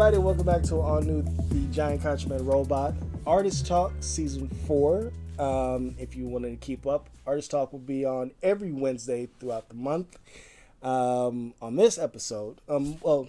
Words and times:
everybody, 0.00 0.24
welcome 0.24 0.46
back 0.46 0.62
to 0.62 0.76
all 0.76 1.02
new 1.02 1.20
The 1.50 1.66
Giant 1.70 2.00
Contraband 2.00 2.46
Robot 2.46 2.94
Artist 3.26 3.66
Talk 3.66 3.92
Season 4.00 4.48
4. 4.66 5.12
Um, 5.38 5.94
if 5.98 6.16
you 6.16 6.26
wanted 6.26 6.52
to 6.52 6.56
keep 6.56 6.86
up, 6.86 7.10
Artist 7.26 7.50
Talk 7.50 7.70
will 7.70 7.80
be 7.80 8.06
on 8.06 8.30
every 8.42 8.72
Wednesday 8.72 9.28
throughout 9.38 9.68
the 9.68 9.74
month. 9.74 10.16
Um, 10.82 11.52
on 11.60 11.76
this 11.76 11.98
episode, 11.98 12.62
um, 12.66 12.96
well, 13.02 13.28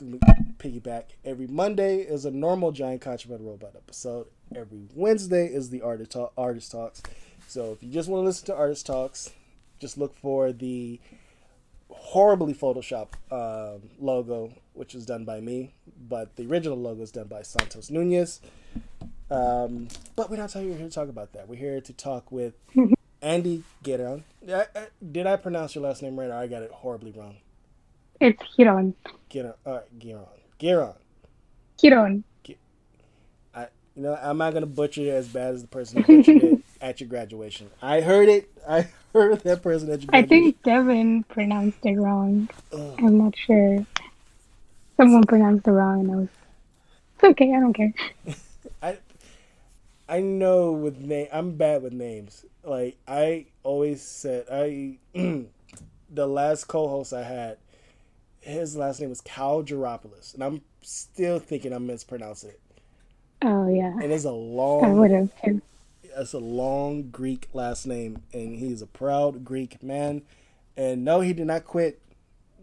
piggyback, 0.00 1.04
every 1.26 1.46
Monday 1.46 1.98
is 1.98 2.24
a 2.24 2.30
normal 2.30 2.72
Giant 2.72 3.02
Contraband 3.02 3.46
Robot 3.46 3.74
episode. 3.76 4.28
Every 4.56 4.88
Wednesday 4.94 5.44
is 5.48 5.68
the 5.68 5.82
Artist, 5.82 6.12
Talk, 6.12 6.32
Artist 6.38 6.72
Talks. 6.72 7.02
So 7.48 7.72
if 7.72 7.82
you 7.82 7.92
just 7.92 8.08
want 8.08 8.22
to 8.22 8.24
listen 8.24 8.46
to 8.46 8.56
Artist 8.56 8.86
Talks, 8.86 9.34
just 9.78 9.98
look 9.98 10.16
for 10.16 10.52
the 10.52 11.00
horribly 11.98 12.54
Photoshop 12.54 13.08
um, 13.30 13.82
logo, 14.00 14.52
which 14.72 14.94
was 14.94 15.04
done 15.04 15.24
by 15.24 15.40
me, 15.40 15.74
but 16.08 16.36
the 16.36 16.46
original 16.46 16.78
logo 16.78 17.02
is 17.02 17.10
done 17.10 17.26
by 17.26 17.42
Santos 17.42 17.90
Nunez. 17.90 18.40
Um, 19.30 19.88
but 20.16 20.30
we're 20.30 20.36
not 20.36 20.50
talking, 20.50 20.70
we're 20.70 20.78
here 20.78 20.88
to 20.88 20.94
talk 20.94 21.08
about 21.08 21.32
that. 21.34 21.48
We're 21.48 21.56
here 21.56 21.80
to 21.80 21.92
talk 21.92 22.32
with 22.32 22.54
Andy 23.22 23.62
Giron. 23.84 24.22
Did 25.12 25.26
I 25.26 25.36
pronounce 25.36 25.74
your 25.74 25.84
last 25.84 26.02
name 26.02 26.18
right, 26.18 26.30
or 26.30 26.34
I 26.34 26.46
got 26.46 26.62
it 26.62 26.70
horribly 26.70 27.10
wrong? 27.10 27.36
It's 28.20 28.40
Giron. 28.58 28.94
Giron. 29.30 29.54
All 29.66 29.74
right, 29.74 29.98
Giron. 29.98 30.26
Giron. 30.58 30.94
Giron. 31.78 32.22
I, 33.54 33.66
you 33.94 34.02
know, 34.02 34.18
I'm 34.20 34.38
not 34.38 34.54
gonna 34.54 34.66
butcher 34.66 35.02
it 35.02 35.08
as 35.08 35.28
bad 35.28 35.54
as 35.54 35.62
the 35.62 35.68
person 35.68 36.02
who 36.02 36.16
butchered 36.18 36.42
it 36.42 36.60
at 36.80 37.00
your 37.00 37.08
graduation. 37.08 37.70
I 37.82 38.00
heard 38.00 38.28
it. 38.28 38.50
I 38.68 38.88
heard 39.12 39.40
that 39.40 39.62
person 39.62 39.90
at 39.90 40.02
your 40.02 40.10
I 40.12 40.22
think 40.22 40.62
Devin 40.62 41.24
pronounced 41.24 41.84
it 41.84 41.96
wrong. 41.96 42.48
Ugh. 42.72 42.94
I'm 42.98 43.18
not 43.18 43.34
sure. 43.36 43.84
Someone 44.96 45.24
pronounced 45.24 45.66
it 45.66 45.70
wrong, 45.70 46.00
and 46.00 46.10
I 46.10 46.14
was. 46.16 46.28
It's 47.14 47.24
okay. 47.24 47.54
I 47.54 47.60
don't 47.60 47.72
care. 47.72 47.92
I 48.82 48.98
I 50.08 50.20
know 50.20 50.72
with 50.72 50.98
name. 50.98 51.28
I'm 51.32 51.56
bad 51.56 51.82
with 51.82 51.92
names. 51.92 52.44
Like 52.64 52.96
I 53.06 53.46
always 53.62 54.02
said, 54.02 54.46
I 54.50 54.98
the 55.14 56.26
last 56.26 56.64
co-host 56.64 57.12
I 57.12 57.22
had, 57.22 57.58
his 58.40 58.76
last 58.76 59.00
name 59.00 59.10
was 59.10 59.20
Cal 59.20 59.62
Geropoulos, 59.62 60.34
and 60.34 60.42
I'm 60.42 60.62
still 60.82 61.38
thinking 61.38 61.72
I'm 61.72 61.86
mispronouncing 61.86 62.50
it. 62.50 62.60
Oh 63.42 63.68
yeah. 63.68 63.92
And 64.02 64.12
it's 64.12 64.24
a 64.24 64.30
long. 64.30 64.84
I 64.84 64.88
would 64.88 65.10
have 65.10 65.30
that's 66.14 66.32
a 66.32 66.38
long 66.38 67.10
Greek 67.10 67.48
last 67.52 67.86
name, 67.86 68.22
and 68.32 68.58
he's 68.58 68.82
a 68.82 68.86
proud 68.86 69.44
Greek 69.44 69.82
man. 69.82 70.22
And 70.76 71.04
no, 71.04 71.20
he 71.20 71.32
did 71.32 71.46
not 71.46 71.64
quit 71.64 72.00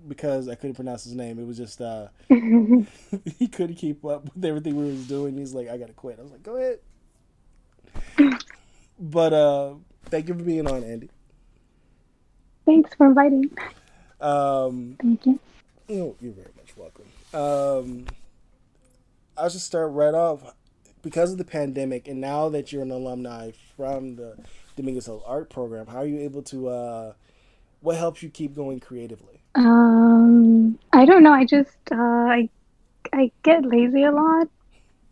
because 0.07 0.47
I 0.47 0.55
couldn't 0.55 0.75
pronounce 0.75 1.03
his 1.03 1.13
name. 1.13 1.39
It 1.39 1.45
was 1.45 1.57
just 1.57 1.81
uh, 1.81 2.07
he 2.29 3.47
couldn't 3.47 3.75
keep 3.75 4.05
up 4.05 4.29
with 4.33 4.45
everything 4.45 4.75
we 4.75 4.85
was 4.85 5.07
doing. 5.07 5.38
He's 5.38 5.53
like, 5.53 5.69
I 5.69 5.77
gotta 5.77 5.93
quit. 5.93 6.19
I 6.19 6.23
was 6.23 6.31
like, 6.31 6.43
go 6.43 6.55
ahead. 6.57 6.79
but 8.99 9.33
uh, 9.33 9.73
thank 10.05 10.27
you 10.27 10.33
for 10.33 10.43
being 10.43 10.67
on, 10.67 10.83
Andy. 10.83 11.09
Thanks 12.66 12.93
for 12.95 13.07
inviting. 13.07 13.50
Um, 14.19 14.95
thank 15.01 15.25
you. 15.25 15.39
Oh, 15.89 16.16
you're 16.19 16.33
very 16.33 16.51
much 16.57 16.75
welcome. 16.75 17.06
Um, 17.33 18.06
I'll 19.38 19.50
just 19.50 19.66
start 19.66 19.91
right 19.91 20.13
off 20.13 20.44
because 21.05 21.31
of 21.31 21.38
the 21.38 21.45
pandemic, 21.45 22.07
and 22.07 22.19
now 22.19 22.49
that 22.49 22.73
you're 22.73 22.81
an 22.81 22.89
alumni 22.89 23.51
from 23.77 24.16
the 24.16 24.35
Dominguez 24.75 25.05
Hills 25.05 25.21
Art 25.23 25.51
Program, 25.51 25.85
how 25.85 25.99
are 25.99 26.05
you 26.07 26.19
able 26.19 26.41
to? 26.41 26.67
Uh, 26.67 27.13
what 27.81 27.95
helps 27.95 28.23
you 28.23 28.29
keep 28.29 28.55
going 28.55 28.79
creatively? 28.79 29.39
Um, 29.53 30.79
I 30.91 31.05
don't 31.05 31.21
know. 31.21 31.31
I 31.31 31.45
just 31.45 31.77
uh, 31.91 31.95
I 31.95 32.49
I 33.13 33.31
get 33.44 33.63
lazy 33.63 34.03
a 34.03 34.11
lot, 34.11 34.49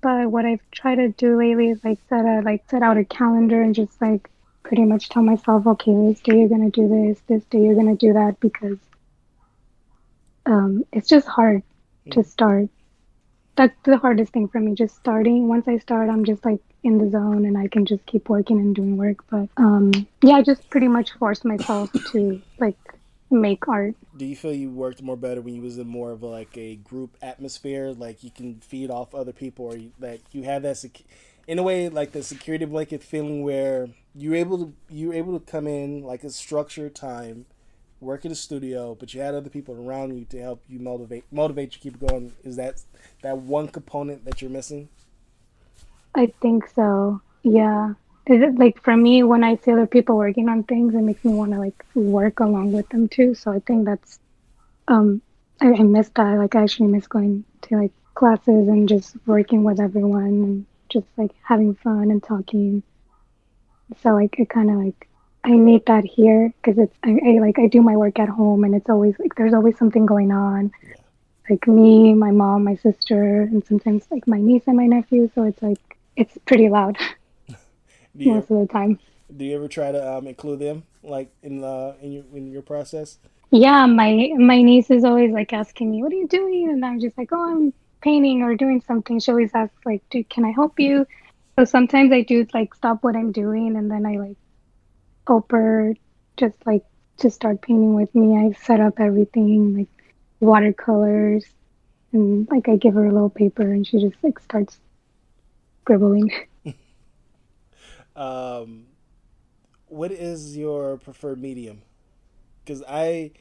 but 0.02 0.32
what 0.32 0.46
I've 0.46 0.68
tried 0.72 0.96
to 0.96 1.10
do 1.10 1.38
lately 1.38 1.70
is 1.70 1.84
like 1.84 2.00
set 2.10 2.26
a 2.26 2.42
like 2.44 2.68
set 2.72 2.82
out 2.82 2.98
a 2.98 3.06
calendar 3.06 3.62
and 3.62 3.76
just 3.76 4.02
like 4.02 4.32
pretty 4.64 4.86
much 4.86 5.10
tell 5.10 5.22
myself, 5.22 5.68
okay, 5.68 5.94
this 6.08 6.22
day 6.22 6.40
you're 6.40 6.50
gonna 6.50 6.72
do 6.72 6.88
this, 6.88 7.22
this 7.28 7.44
day 7.46 7.60
you're 7.60 7.76
gonna 7.76 7.96
do 7.96 8.14
that 8.14 8.40
because 8.40 8.80
um, 10.48 10.86
it's 10.92 11.08
just 11.08 11.28
hard 11.28 11.62
mm-hmm. 11.62 12.20
to 12.20 12.24
start 12.24 12.70
that's 13.56 13.76
the 13.84 13.98
hardest 13.98 14.34
thing 14.34 14.48
for 14.48 14.60
me 14.60 14.74
just 14.74 14.96
starting. 14.96 15.48
Once 15.48 15.68
i 15.68 15.78
start 15.78 16.10
i'm 16.10 16.26
just 16.26 16.44
like 16.46 16.62
in 16.84 16.98
the 16.98 17.10
zone 17.10 17.46
and 17.46 17.58
i 17.58 17.68
can 17.68 17.86
just 17.86 18.06
keep 18.06 18.30
working 18.30 18.60
and 18.60 18.76
doing 18.76 18.98
work. 18.98 19.24
But 19.30 19.50
um 19.58 19.92
yeah 20.22 20.36
i 20.36 20.42
just 20.44 20.70
pretty 20.70 20.88
much 20.88 21.12
forced 21.14 21.46
myself 21.46 21.92
to 22.12 22.42
like 22.60 22.78
make 23.30 23.68
art. 23.68 23.96
Do 24.16 24.26
you 24.26 24.36
feel 24.36 24.54
you 24.54 24.70
worked 24.70 25.02
more 25.02 25.18
better 25.18 25.42
when 25.42 25.56
you 25.56 25.62
was 25.62 25.78
in 25.78 25.88
more 25.88 26.12
of 26.12 26.22
a, 26.22 26.28
like 26.28 26.56
a 26.56 26.76
group 26.76 27.18
atmosphere? 27.22 27.92
Like 27.92 28.24
you 28.24 28.32
can 28.32 28.60
feed 28.60 28.92
off 28.92 29.16
other 29.16 29.34
people 29.34 29.66
or 29.66 29.76
you, 29.76 29.92
like 30.00 30.22
you 30.32 30.44
have 30.44 30.62
that 30.64 30.78
sec- 30.78 31.04
in 31.48 31.60
a 31.60 31.64
way 31.64 31.90
like 31.90 32.12
the 32.12 32.24
security 32.24 32.66
blanket 32.66 33.04
feeling 33.04 33.44
where 33.44 33.90
you're 34.16 34.36
able 34.36 34.58
to 34.58 34.74
you're 34.90 35.14
able 35.14 35.38
to 35.38 35.46
come 35.52 35.68
in 35.68 36.04
like 36.04 36.24
a 36.24 36.30
structured 36.30 36.96
time 36.96 37.46
work 38.04 38.26
in 38.26 38.30
the 38.30 38.36
studio, 38.36 38.96
but 38.96 39.14
you 39.14 39.22
had 39.22 39.34
other 39.34 39.50
people 39.50 39.76
around 39.76 40.18
you 40.18 40.26
to 40.26 40.42
help 40.42 40.62
you 40.68 40.80
motivate 40.80 41.24
motivate 41.32 41.76
you 41.76 41.82
keep 41.82 42.00
going. 42.00 42.34
Is 42.44 42.56
that 42.58 42.82
that 43.22 43.38
one 43.38 43.68
component 43.68 44.26
that 44.26 44.42
you're 44.42 44.52
missing? 44.52 44.90
I 46.16 46.28
think 46.42 46.68
so. 46.76 47.22
Yeah. 47.44 47.94
It 48.26 48.58
like 48.58 48.82
for 48.82 48.96
me 48.96 49.24
when 49.24 49.44
I 49.44 49.58
see 49.58 49.72
other 49.72 49.88
people 49.88 50.18
working 50.18 50.50
on 50.50 50.64
things, 50.64 50.94
it 50.94 51.02
makes 51.02 51.24
me 51.26 51.34
want 51.34 51.52
to 51.52 51.60
like 51.60 51.84
work 51.94 52.40
along 52.40 52.72
with 52.72 52.88
them 52.90 53.08
too. 53.08 53.36
So 53.36 53.52
I 53.52 53.60
think 53.60 53.86
that's 53.86 54.20
um 54.88 55.22
I, 55.62 55.68
I 55.74 55.84
miss 55.84 56.10
that. 56.16 56.38
Like 56.38 56.56
I 56.56 56.64
actually 56.64 56.88
miss 56.88 57.08
going 57.08 57.44
to 57.64 57.78
like 57.78 57.92
classes 58.16 58.68
and 58.68 58.88
just 58.88 59.16
working 59.26 59.64
with 59.64 59.80
everyone 59.80 60.24
and 60.24 60.66
just 60.90 61.08
like 61.18 61.32
having 61.44 61.76
fun 61.76 62.12
and 62.12 62.24
talking. 62.24 62.84
So 64.02 64.12
like 64.12 64.40
it 64.40 64.50
kind 64.50 64.70
of 64.70 64.78
like 64.78 65.10
I 65.44 65.52
need 65.52 65.86
that 65.88 66.06
here 66.06 66.54
because 66.62 66.78
it's 66.78 66.96
I, 67.04 67.20
I, 67.26 67.40
like 67.40 67.60
I 67.60 67.68
do 67.68 67.82
my 67.82 67.98
work 67.98 68.18
at 68.20 68.30
home 68.30 68.64
and 68.64 68.74
it's 68.74 68.90
always 68.90 69.18
like 69.20 69.36
there's 69.36 69.54
always 69.54 69.78
something 69.78 70.06
going 70.06 70.32
on. 70.32 70.72
Yeah. 70.82 70.96
Like 71.50 71.68
me, 71.68 72.14
my 72.14 72.32
mom, 72.32 72.64
my 72.64 72.76
sister, 72.76 73.42
and 73.42 73.66
sometimes 73.66 74.06
like 74.10 74.26
my 74.28 74.40
niece 74.40 74.64
and 74.68 74.78
my 74.78 74.86
nephew. 74.86 75.30
So 75.36 75.44
it's 75.44 75.62
like 75.62 75.98
it's 76.16 76.38
pretty 76.46 76.70
loud 76.70 76.98
most 78.16 78.50
of 78.50 78.60
the 78.60 78.68
time. 78.72 79.00
Do 79.36 79.44
you 79.44 79.56
ever 79.56 79.68
try 79.68 79.92
to 79.92 80.14
um, 80.14 80.28
include 80.28 80.60
them 80.60 80.84
like 81.04 81.30
in 81.42 81.60
the 81.60 81.96
in 82.02 82.14
your 82.14 82.24
in 82.34 82.48
your 82.48 82.62
process? 82.62 83.18
Yeah, 83.52 83.86
my 83.86 84.32
my 84.38 84.62
niece 84.62 84.90
is 84.90 85.04
always 85.04 85.32
like 85.32 85.52
asking 85.52 85.92
me, 85.92 86.02
"What 86.02 86.14
are 86.14 86.16
you 86.16 86.28
doing?" 86.28 86.70
And 86.70 86.86
I'm 86.86 87.02
just 87.02 87.18
like, 87.18 87.30
"Oh, 87.34 87.52
I'm 87.52 87.74
painting 88.02 88.44
or 88.44 88.56
doing 88.56 88.82
something." 88.88 89.20
She 89.20 89.30
always 89.30 89.52
asks 89.54 89.86
like, 89.86 90.02
"Do 90.10 90.24
can 90.24 90.46
I 90.46 90.52
help 90.52 90.80
you?" 90.80 91.06
So 91.58 91.66
sometimes 91.66 92.14
I 92.14 92.22
do 92.22 92.48
like 92.54 92.74
stop 92.74 93.04
what 93.04 93.18
I'm 93.18 93.32
doing 93.34 93.76
and 93.76 93.92
then 93.92 94.06
I 94.06 94.18
like 94.18 94.38
Oprah 95.26 95.96
just 96.38 96.56
like 96.66 96.84
to 97.18 97.30
start 97.30 97.62
painting 97.62 97.96
with 97.96 98.14
me. 98.16 98.38
I 98.38 98.54
set 98.64 98.80
up 98.80 99.00
everything 99.00 99.78
like 99.78 99.88
watercolors 100.40 101.46
and 102.12 102.48
like 102.50 102.68
I 102.70 102.76
give 102.76 102.94
her 102.96 103.06
a 103.06 103.12
little 103.12 103.30
paper 103.30 103.64
and 103.64 103.86
she 103.86 104.00
just 104.00 104.16
like 104.24 104.40
starts 104.40 104.78
scribbling. 105.82 106.32
um, 108.16 108.86
what 109.88 110.12
is 110.12 110.58
your 110.58 110.98
preferred 110.98 111.42
medium? 111.42 111.82
Because 112.64 112.84
I 112.88 113.32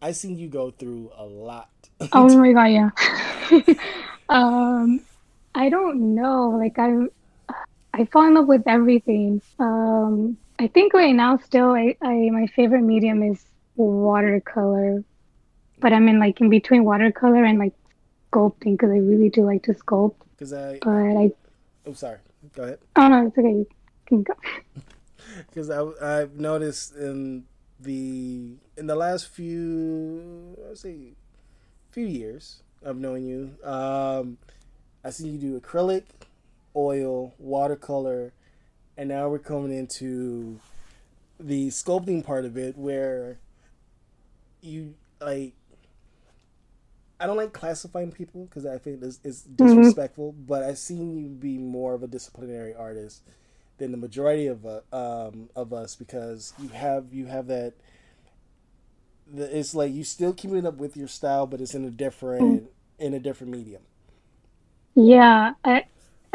I 0.00 0.12
seen 0.12 0.36
you 0.38 0.48
go 0.48 0.70
through 0.70 1.10
a 1.16 1.24
lot. 1.24 1.70
oh 2.12 2.38
my 2.38 2.52
god, 2.52 2.66
yeah. 2.66 2.90
um, 4.28 5.00
I 5.54 5.68
don't 5.70 6.14
know. 6.14 6.50
Like 6.50 6.78
I'm, 6.78 7.10
I 7.94 8.04
fall 8.06 8.26
in 8.26 8.34
love 8.34 8.46
with 8.46 8.64
everything. 8.66 9.40
Um, 9.58 10.36
I 10.58 10.68
think 10.68 10.94
right 10.94 11.14
now 11.14 11.36
still 11.38 11.72
I, 11.72 11.96
I 12.02 12.30
my 12.30 12.46
favorite 12.46 12.82
medium 12.82 13.22
is 13.22 13.44
watercolor, 13.76 15.04
but 15.80 15.92
I'm 15.92 16.08
in 16.08 16.18
like 16.18 16.40
in 16.40 16.48
between 16.48 16.84
watercolor 16.84 17.44
and 17.44 17.58
like 17.58 17.74
sculpting 18.32 18.72
because 18.72 18.90
I 18.90 18.98
really 18.98 19.28
do 19.28 19.44
like 19.44 19.62
to 19.64 19.72
sculpt. 19.74 20.14
Because 20.30 20.52
I, 20.52 20.78
but 20.82 20.90
I, 20.90 21.30
I'm 21.86 21.94
sorry. 21.94 22.18
Go 22.54 22.62
ahead. 22.62 22.78
Oh 22.96 23.08
no, 23.08 23.26
it's 23.26 23.36
okay. 23.36 23.48
You 23.48 23.66
can 24.06 24.22
go. 24.22 24.34
Because 25.48 25.68
I 25.68 25.82
I've 26.00 26.38
noticed 26.38 26.94
in 26.94 27.44
the 27.80 28.52
in 28.76 28.86
the 28.86 28.94
last 28.94 29.28
few 29.28 30.56
I 30.70 30.74
say 30.74 31.12
few 31.90 32.06
years 32.06 32.62
of 32.82 32.96
knowing 32.96 33.24
you, 33.24 33.56
um, 33.68 34.38
I 35.04 35.10
see 35.10 35.28
you 35.28 35.38
do 35.38 35.60
acrylic, 35.60 36.04
oil, 36.74 37.34
watercolor 37.38 38.32
and 38.96 39.08
now 39.08 39.28
we're 39.28 39.38
coming 39.38 39.76
into 39.76 40.58
the 41.38 41.68
sculpting 41.68 42.24
part 42.24 42.44
of 42.44 42.56
it 42.56 42.76
where 42.76 43.38
you 44.62 44.94
like 45.20 45.52
I 47.18 47.26
don't 47.26 47.36
like 47.36 47.52
classifying 47.52 48.12
people 48.12 48.44
because 48.44 48.66
I 48.66 48.78
think 48.78 49.02
it's, 49.02 49.20
it's 49.24 49.42
mm-hmm. 49.42 49.66
disrespectful. 49.66 50.32
Mm-hmm. 50.32 50.42
But 50.46 50.62
I've 50.64 50.78
seen 50.78 51.16
you 51.16 51.28
be 51.28 51.56
more 51.56 51.94
of 51.94 52.02
a 52.02 52.06
disciplinary 52.06 52.74
artist 52.74 53.22
than 53.78 53.90
the 53.90 53.96
majority 53.96 54.46
of 54.46 54.66
uh, 54.66 54.80
um, 54.92 55.48
of 55.56 55.72
us 55.72 55.94
because 55.94 56.52
you 56.58 56.68
have 56.68 57.12
you 57.12 57.26
have 57.26 57.46
that. 57.48 57.74
The, 59.32 59.58
it's 59.58 59.74
like 59.74 59.92
you 59.92 60.04
still 60.04 60.32
keeping 60.32 60.66
up 60.66 60.76
with 60.76 60.96
your 60.96 61.08
style, 61.08 61.46
but 61.46 61.60
it's 61.60 61.74
in 61.74 61.84
a 61.84 61.90
different 61.90 62.42
mm-hmm. 62.42 62.66
in 62.98 63.14
a 63.14 63.18
different 63.18 63.52
medium. 63.52 63.82
Yeah, 64.94 65.52
I, 65.64 65.84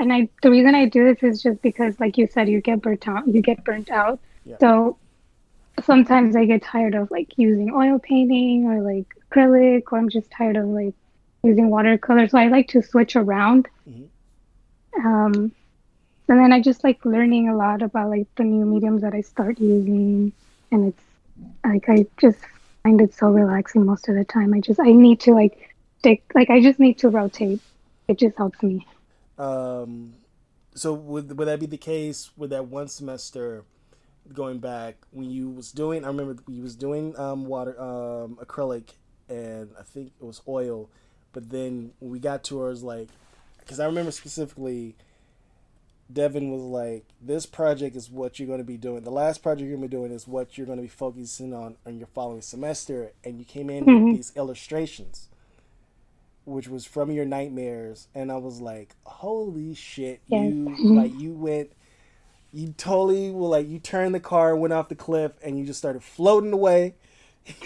and 0.01 0.11
I 0.11 0.27
the 0.41 0.49
reason 0.49 0.73
I 0.73 0.85
do 0.85 1.13
this 1.13 1.21
is 1.23 1.43
just 1.43 1.61
because, 1.61 1.99
like 1.99 2.17
you 2.17 2.27
said, 2.27 2.49
you 2.49 2.59
get 2.59 2.81
burnt 2.81 3.07
out. 3.07 3.27
You 3.27 3.41
get 3.41 3.63
burnt 3.63 3.91
out. 3.91 4.19
Yeah. 4.45 4.57
So 4.59 4.97
sometimes 5.83 6.35
I 6.35 6.45
get 6.45 6.63
tired 6.63 6.95
of 6.95 7.11
like 7.11 7.37
using 7.37 7.71
oil 7.71 7.99
painting 7.99 8.65
or 8.65 8.81
like 8.81 9.05
acrylic, 9.29 9.83
or 9.91 9.99
I'm 9.99 10.09
just 10.09 10.31
tired 10.31 10.57
of 10.57 10.65
like 10.65 10.95
using 11.43 11.69
watercolor. 11.69 12.27
So 12.27 12.39
I 12.39 12.47
like 12.47 12.67
to 12.69 12.81
switch 12.81 13.15
around. 13.15 13.67
Mhm. 13.87 14.07
Um, 15.05 15.51
and 16.27 16.39
then 16.39 16.51
I 16.51 16.61
just 16.61 16.83
like 16.83 17.05
learning 17.05 17.49
a 17.49 17.55
lot 17.55 17.83
about 17.83 18.09
like 18.09 18.27
the 18.35 18.43
new 18.43 18.65
mediums 18.65 19.01
that 19.03 19.13
I 19.13 19.21
start 19.21 19.59
using, 19.59 20.33
and 20.71 20.87
it's 20.87 21.03
like 21.63 21.87
I 21.89 22.07
just 22.17 22.39
find 22.81 22.99
it 22.99 23.13
so 23.13 23.29
relaxing 23.29 23.85
most 23.85 24.09
of 24.09 24.15
the 24.15 24.25
time. 24.25 24.53
I 24.55 24.61
just 24.61 24.79
I 24.79 24.91
need 24.91 25.19
to 25.21 25.33
like 25.33 25.75
stick 25.99 26.23
like 26.33 26.49
I 26.49 26.59
just 26.59 26.79
need 26.79 26.97
to 26.99 27.09
rotate. 27.09 27.61
It 28.07 28.17
just 28.17 28.35
helps 28.35 28.63
me. 28.63 28.87
Um, 29.37 30.13
so 30.75 30.93
would 30.93 31.37
would 31.37 31.47
that 31.47 31.59
be 31.59 31.65
the 31.65 31.77
case 31.77 32.31
with 32.37 32.49
that 32.51 32.67
one 32.67 32.87
semester 32.87 33.63
going 34.33 34.59
back 34.59 34.95
when 35.11 35.29
you 35.29 35.49
was 35.49 35.71
doing? 35.71 36.03
I 36.03 36.07
remember 36.07 36.41
you 36.47 36.61
was 36.61 36.75
doing 36.75 37.17
um, 37.19 37.45
water 37.45 37.79
um, 37.81 38.37
acrylic, 38.41 38.91
and 39.29 39.71
I 39.79 39.83
think 39.83 40.13
it 40.21 40.25
was 40.25 40.41
oil. 40.47 40.89
But 41.33 41.49
then 41.49 41.91
we 41.99 42.19
got 42.19 42.43
towards 42.43 42.83
like, 42.83 43.09
because 43.59 43.79
I 43.79 43.85
remember 43.85 44.11
specifically, 44.11 44.95
Devin 46.11 46.51
was 46.51 46.61
like, 46.61 47.05
"This 47.21 47.45
project 47.45 47.95
is 47.95 48.09
what 48.09 48.37
you're 48.37 48.47
going 48.47 48.59
to 48.59 48.65
be 48.65 48.77
doing. 48.77 49.03
The 49.03 49.11
last 49.11 49.41
project 49.41 49.61
you're 49.67 49.77
going 49.77 49.81
to 49.81 49.87
be 49.89 49.97
doing 49.97 50.11
is 50.11 50.27
what 50.27 50.57
you're 50.57 50.67
going 50.67 50.77
to 50.77 50.83
be 50.83 50.87
focusing 50.89 51.53
on 51.53 51.77
on 51.85 51.97
your 51.97 52.07
following 52.07 52.41
semester." 52.41 53.11
And 53.23 53.39
you 53.39 53.45
came 53.45 53.69
in 53.69 53.85
Mhm. 53.85 54.05
with 54.07 54.15
these 54.17 54.31
illustrations 54.35 55.27
which 56.51 56.67
was 56.67 56.85
from 56.85 57.11
your 57.11 57.25
nightmares 57.25 58.07
and 58.15 58.31
i 58.31 58.37
was 58.37 58.61
like 58.61 58.95
holy 59.05 59.73
shit 59.73 60.21
Yes. 60.27 60.51
you 60.53 60.65
Mhm. 60.65 60.95
like 60.95 61.13
you 61.19 61.33
went 61.33 61.71
you 62.53 62.73
totally 62.77 63.31
were 63.31 63.47
like 63.47 63.67
you 63.67 63.79
turned 63.79 64.13
the 64.13 64.19
car 64.19 64.55
went 64.55 64.73
off 64.73 64.89
the 64.89 64.95
cliff 64.95 65.31
and 65.43 65.57
you 65.57 65.65
just 65.65 65.79
started 65.79 66.03
floating 66.03 66.53
away 66.53 66.95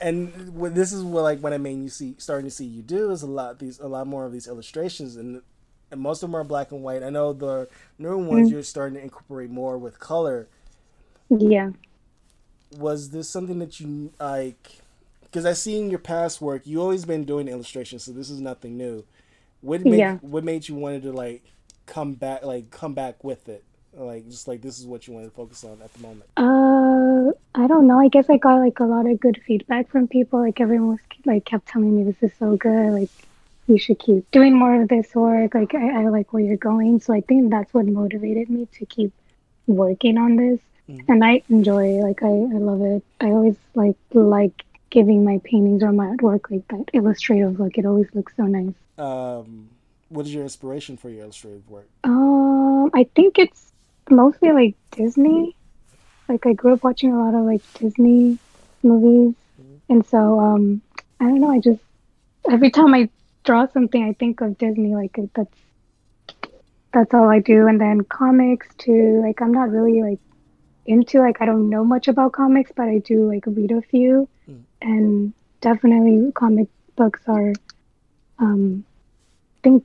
and 0.00 0.54
what 0.54 0.74
this 0.74 0.92
is 0.92 1.02
what 1.02 1.22
like 1.22 1.40
what 1.40 1.52
i 1.52 1.58
mean 1.58 1.82
you 1.82 1.88
see 1.88 2.14
starting 2.18 2.46
to 2.46 2.50
see 2.54 2.64
you 2.64 2.82
do 2.82 3.10
is 3.10 3.22
a 3.22 3.26
lot 3.26 3.58
these 3.58 3.78
a 3.80 3.88
lot 3.88 4.06
more 4.06 4.24
of 4.24 4.32
these 4.32 4.46
illustrations 4.46 5.16
and 5.16 5.42
and 5.90 6.00
most 6.00 6.22
of 6.22 6.28
them 6.30 6.36
are 6.36 6.44
black 6.44 6.72
and 6.72 6.82
white 6.82 7.02
i 7.02 7.10
know 7.10 7.32
the 7.32 7.68
newer 7.98 8.16
ones 8.18 8.48
Mhm. 8.48 8.52
you're 8.52 8.62
starting 8.62 8.96
to 8.96 9.02
incorporate 9.02 9.50
more 9.50 9.76
with 9.78 9.98
color 9.98 10.48
yeah. 11.28 11.70
was 12.78 13.10
this 13.10 13.28
something 13.28 13.58
that 13.58 13.80
you 13.80 14.12
like 14.20 14.78
because 15.30 15.44
i 15.46 15.52
see 15.52 15.78
in 15.78 15.90
your 15.90 15.98
past 15.98 16.40
work 16.40 16.62
you 16.66 16.80
always 16.80 17.04
been 17.04 17.24
doing 17.24 17.48
illustrations 17.48 18.02
so 18.04 18.12
this 18.12 18.30
is 18.30 18.40
nothing 18.40 18.76
new 18.76 19.04
what 19.60 19.84
made 19.84 19.98
Yeah. 19.98 20.16
what 20.18 20.44
made 20.44 20.68
you 20.68 20.74
wanted 20.74 21.02
to 21.02 21.12
like 21.12 21.42
come 21.86 22.14
back 22.14 22.44
like 22.44 22.70
come 22.70 22.94
back 22.94 23.22
with 23.22 23.48
it 23.48 23.62
like 23.94 24.28
just 24.28 24.46
like 24.48 24.60
this 24.62 24.78
is 24.78 24.86
what 24.86 25.06
you 25.06 25.14
want 25.14 25.26
to 25.26 25.30
focus 25.30 25.64
on 25.64 25.78
at 25.82 25.92
the 25.94 26.00
moment 26.00 26.24
Uh, 26.36 27.32
I 27.54 27.66
don't 27.66 27.86
know. 27.86 27.98
I 27.98 28.08
guess 28.08 28.28
I 28.28 28.36
got 28.36 28.56
like 28.56 28.78
a 28.80 28.84
lot 28.84 29.06
of 29.06 29.18
good 29.18 29.40
feedback 29.46 29.88
from 29.88 30.06
people. 30.06 30.38
Like 30.40 30.60
everyone 30.60 30.88
was 30.90 30.98
like 31.24 31.44
kept 31.46 31.66
telling 31.66 31.96
me 31.96 32.04
this 32.04 32.22
is 32.22 32.36
so 32.38 32.56
good. 32.56 32.92
Like 32.92 33.08
you 33.66 33.78
should 33.78 33.98
keep 33.98 34.30
doing 34.30 34.54
more 34.56 34.80
of 34.82 34.88
this 34.88 35.14
work. 35.14 35.54
Like 35.54 35.74
I, 35.74 36.02
I 36.02 36.08
like 36.08 36.32
where 36.32 36.42
you're 36.42 36.58
going. 36.58 37.00
So 37.00 37.14
I 37.14 37.22
think 37.22 37.50
that's 37.50 37.72
what 37.72 37.86
motivated 37.86 38.50
me 38.50 38.68
to 38.78 38.84
keep 38.86 39.12
working 39.66 40.18
on 40.18 40.36
this. 40.36 40.60
Mhm. 40.90 41.08
And 41.08 41.24
I 41.24 41.42
enjoy 41.48 41.84
it. 41.98 42.02
Like 42.02 42.22
I, 42.22 42.28
I 42.28 42.58
love 42.70 42.82
it. 42.82 43.02
I 43.20 43.28
always 43.30 43.56
like 43.74 43.96
like 44.12 44.62
giving 44.90 45.24
my 45.24 45.40
paintings 45.44 45.82
or 45.82 45.92
my 45.92 46.06
artwork 46.06 46.50
like 46.50 46.66
that 46.68 46.84
illustrative 46.92 47.58
look. 47.58 47.76
It 47.78 47.86
always 47.86 48.06
looks 48.14 48.32
so 48.36 48.44
nice. 48.44 48.74
um 48.98 49.68
what 50.08 50.24
is 50.26 50.32
your 50.32 50.44
inspiration 50.44 50.96
for 50.96 51.10
your 51.10 51.22
illustrative 51.24 51.68
work 51.68 51.88
Um, 52.04 52.90
I 52.94 53.04
think 53.16 53.38
it's 53.38 53.72
mostly 54.08 54.52
like 54.52 54.74
Disney. 54.92 55.56
Like 56.28 56.46
I 56.46 56.52
grew 56.52 56.72
up 56.74 56.84
watching 56.84 57.12
a 57.12 57.18
lot 57.18 57.34
of 57.34 57.44
like 57.44 57.62
Disney 57.74 58.38
movies, 58.82 59.34
and 59.88 60.06
so 60.06 60.38
um, 60.40 60.80
I 61.20 61.24
don't 61.24 61.40
know. 61.40 61.50
I 61.50 61.58
just 61.60 61.80
every 62.50 62.70
time 62.70 62.94
I 62.94 63.08
draw 63.44 63.66
something, 63.66 64.02
I 64.04 64.12
think 64.12 64.40
of 64.40 64.56
Disney. 64.58 64.94
Like 64.94 65.16
that's 65.34 65.56
that's 66.92 67.12
all 67.14 67.28
I 67.28 67.40
do. 67.40 67.66
And 67.66 67.80
then 67.80 68.02
comics 68.02 68.68
too. 68.78 69.20
Like 69.22 69.40
I'm 69.42 69.52
not 69.52 69.70
really 69.70 70.02
like 70.02 70.20
into 70.86 71.18
like 71.20 71.40
I 71.40 71.46
don't 71.46 71.68
know 71.68 71.84
much 71.84 72.08
about 72.08 72.32
comics, 72.32 72.72
but 72.74 72.88
I 72.88 72.98
do 72.98 73.28
like 73.28 73.44
read 73.46 73.72
a 73.72 73.82
few, 73.82 74.28
Mm. 74.50 74.62
and 74.82 75.32
definitely 75.60 76.32
comic 76.32 76.68
books 76.96 77.22
are. 77.26 77.52
Um, 78.38 78.84
I 79.58 79.60
think 79.62 79.84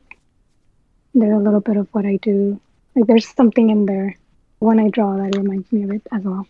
they're 1.15 1.33
a 1.33 1.39
little 1.39 1.61
bit 1.61 1.77
of 1.77 1.87
what 1.93 2.05
I 2.05 2.17
do. 2.17 2.59
Like 2.95 3.07
there's 3.07 3.27
something 3.27 3.69
in 3.69 3.85
there 3.85 4.17
when 4.59 4.79
I 4.79 4.89
draw 4.89 5.17
that 5.17 5.35
reminds 5.37 5.71
me 5.71 5.83
of 5.83 5.91
it 5.91 6.01
as 6.11 6.23
well. 6.23 6.45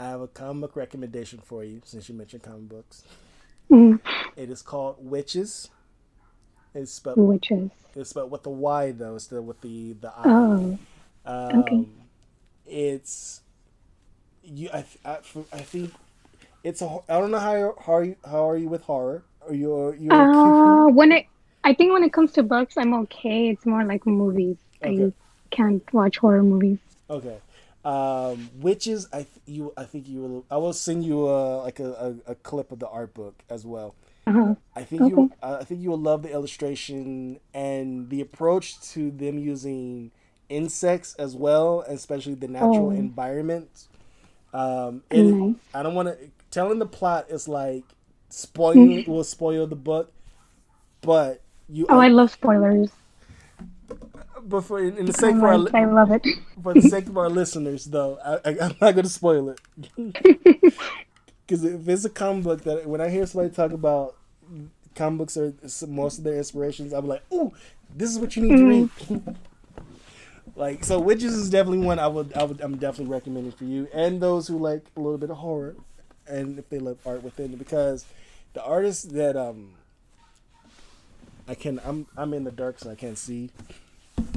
i 0.00 0.04
have 0.04 0.20
a 0.20 0.26
comic 0.28 0.60
book 0.62 0.76
recommendation 0.76 1.40
for 1.44 1.62
you 1.64 1.80
since 1.84 2.08
you 2.08 2.14
mentioned 2.14 2.42
comic 2.42 2.68
books 2.68 3.04
Mm, 3.70 4.00
it 4.36 4.48
is 4.50 4.62
called 4.62 4.96
Wytches 5.04 5.68
it's 6.74 6.92
spelled 6.92 7.18
witches. 7.18 7.70
it's 7.94 8.10
spelled 8.10 8.30
with 8.30 8.42
the 8.44 8.50
y 8.50 8.92
though 8.92 9.14
instead 9.14 9.36
of 9.38 9.44
with 9.44 9.60
the 9.60 9.92
the 10.00 10.08
i 10.08 10.22
Oh, 10.24 10.78
Um, 11.26 11.58
Okay. 11.60 11.84
It's 12.66 13.40
you. 14.42 14.68
I, 14.72 14.84
I, 15.04 15.18
I 15.52 15.60
think 15.72 15.92
it's 16.64 16.82
a. 16.82 16.98
I 17.08 17.18
don't 17.20 17.30
know 17.30 17.38
how 17.38 17.54
you're- 17.54 17.74
how 17.84 17.94
are 17.94 18.04
you, 18.04 18.16
how 18.24 18.48
are 18.50 18.56
you 18.56 18.68
with 18.68 18.82
horror? 18.82 19.22
Are 19.46 19.54
you 19.54 19.94
you 19.98 20.10
uh, 20.10 20.88
when 20.88 21.12
it, 21.12 21.26
I 21.64 21.72
think 21.74 21.92
when 21.92 22.02
it 22.04 22.12
comes 22.12 22.32
to 22.32 22.42
books, 22.42 22.76
I'm 22.76 22.92
okay. 22.94 23.48
It's 23.50 23.64
more 23.66 23.84
like 23.84 24.06
movies. 24.06 24.56
Okay. 24.84 25.06
I 25.06 25.12
can't 25.50 25.82
watch 25.94 26.18
horror 26.18 26.42
movies. 26.42 26.78
okay? 27.08 27.38
Um, 27.84 28.50
Wytches. 28.60 29.06
I 29.12 29.18
th- 29.18 29.28
you. 29.46 29.72
I 29.76 29.84
think 29.84 30.08
you 30.08 30.20
will. 30.20 30.44
I 30.50 30.56
will 30.58 30.72
send 30.74 31.04
you 31.04 31.26
a 31.28 31.62
like 31.62 31.80
a, 31.80 32.16
a, 32.26 32.32
a 32.32 32.34
clip 32.34 32.72
of 32.72 32.78
the 32.80 32.88
art 32.88 33.14
book 33.14 33.34
as 33.48 33.64
well. 33.64 33.94
Uh-huh. 34.26 34.54
I 34.76 34.82
think 34.82 35.02
you. 35.08 35.32
I 35.42 35.64
think 35.64 35.80
you 35.80 35.90
will 35.90 36.00
love 36.00 36.22
the 36.22 36.30
illustration 36.30 37.40
and 37.54 38.10
the 38.10 38.20
approach 38.20 38.78
to 38.92 39.10
them 39.10 39.38
using 39.38 40.10
insects 40.50 41.14
as 41.14 41.34
well, 41.34 41.80
especially 41.88 42.34
the 42.34 42.48
natural 42.48 42.88
Oh. 42.88 42.90
environment. 42.90 43.86
Um, 44.52 45.02
it, 45.10 45.22
Nice. 45.22 45.54
I 45.74 45.82
don't 45.82 45.94
want 45.94 46.08
to 46.08 46.16
telling 46.50 46.78
the 46.78 46.86
plot 46.86 47.26
is 47.30 47.48
like 47.48 47.84
spoiling 48.28 49.04
will 49.06 49.24
spoil 49.24 49.66
the 49.66 49.76
book, 49.76 50.12
but 51.00 51.42
you. 51.68 51.86
Oh, 51.88 51.98
I 51.98 52.08
love 52.08 52.30
spoilers. 52.30 52.90
but 54.42 54.62
for 54.62 54.80
in, 54.80 54.96
in 54.96 55.06
the 55.06 55.12
sake 55.12 55.36
for 55.36 55.48
our, 55.48 55.76
I 55.76 55.84
love 55.84 56.10
it. 56.10 56.26
for 56.62 56.74
the 56.74 56.82
sake 56.82 57.06
of 57.06 57.16
our 57.16 57.28
listeners, 57.30 57.86
though, 57.86 58.18
I, 58.24 58.50
I, 58.50 58.56
I'm 58.60 58.76
not 58.80 58.92
going 58.92 59.02
to 59.02 59.08
spoil 59.08 59.50
it 59.50 59.60
because 61.46 61.64
if 61.64 61.88
it's 61.88 62.04
a 62.04 62.10
comic 62.10 62.44
book 62.44 62.64
that 62.64 62.86
when 62.86 63.00
I 63.00 63.08
hear 63.08 63.26
somebody 63.26 63.54
talk 63.54 63.72
about 63.72 64.16
comic 64.94 65.18
books 65.18 65.36
are 65.36 65.54
most 65.86 66.18
of 66.18 66.24
their 66.24 66.36
inspirations, 66.36 66.92
I'm 66.92 67.06
like, 67.06 67.22
ooh, 67.32 67.52
this 67.94 68.10
is 68.10 68.18
what 68.18 68.36
you 68.36 68.42
need 68.42 68.56
to 68.56 68.64
read. 68.64 68.90
Mm. 69.08 69.36
like 70.56 70.84
so, 70.84 71.00
Wytches 71.00 71.24
is 71.24 71.50
definitely 71.50 71.86
one 71.86 71.98
I 71.98 72.06
would 72.06 72.32
I 72.34 72.44
would 72.44 72.60
I'm 72.60 72.76
definitely 72.76 73.12
recommending 73.12 73.52
for 73.52 73.64
you 73.64 73.88
and 73.92 74.20
those 74.20 74.48
who 74.48 74.58
like 74.58 74.84
a 74.96 75.00
little 75.00 75.18
bit 75.18 75.30
of 75.30 75.38
horror 75.38 75.76
and 76.28 76.58
if 76.58 76.68
they 76.70 76.78
love 76.78 76.98
art 77.06 77.22
within 77.22 77.56
because 77.56 78.04
the 78.54 78.62
artists 78.64 79.04
that 79.04 79.36
um 79.36 79.74
I 81.48 81.54
can 81.54 81.80
I'm 81.84 82.06
I'm 82.16 82.34
in 82.34 82.44
the 82.44 82.52
dark 82.52 82.78
so 82.78 82.90
I 82.90 82.94
can't 82.94 83.18
see 83.18 83.50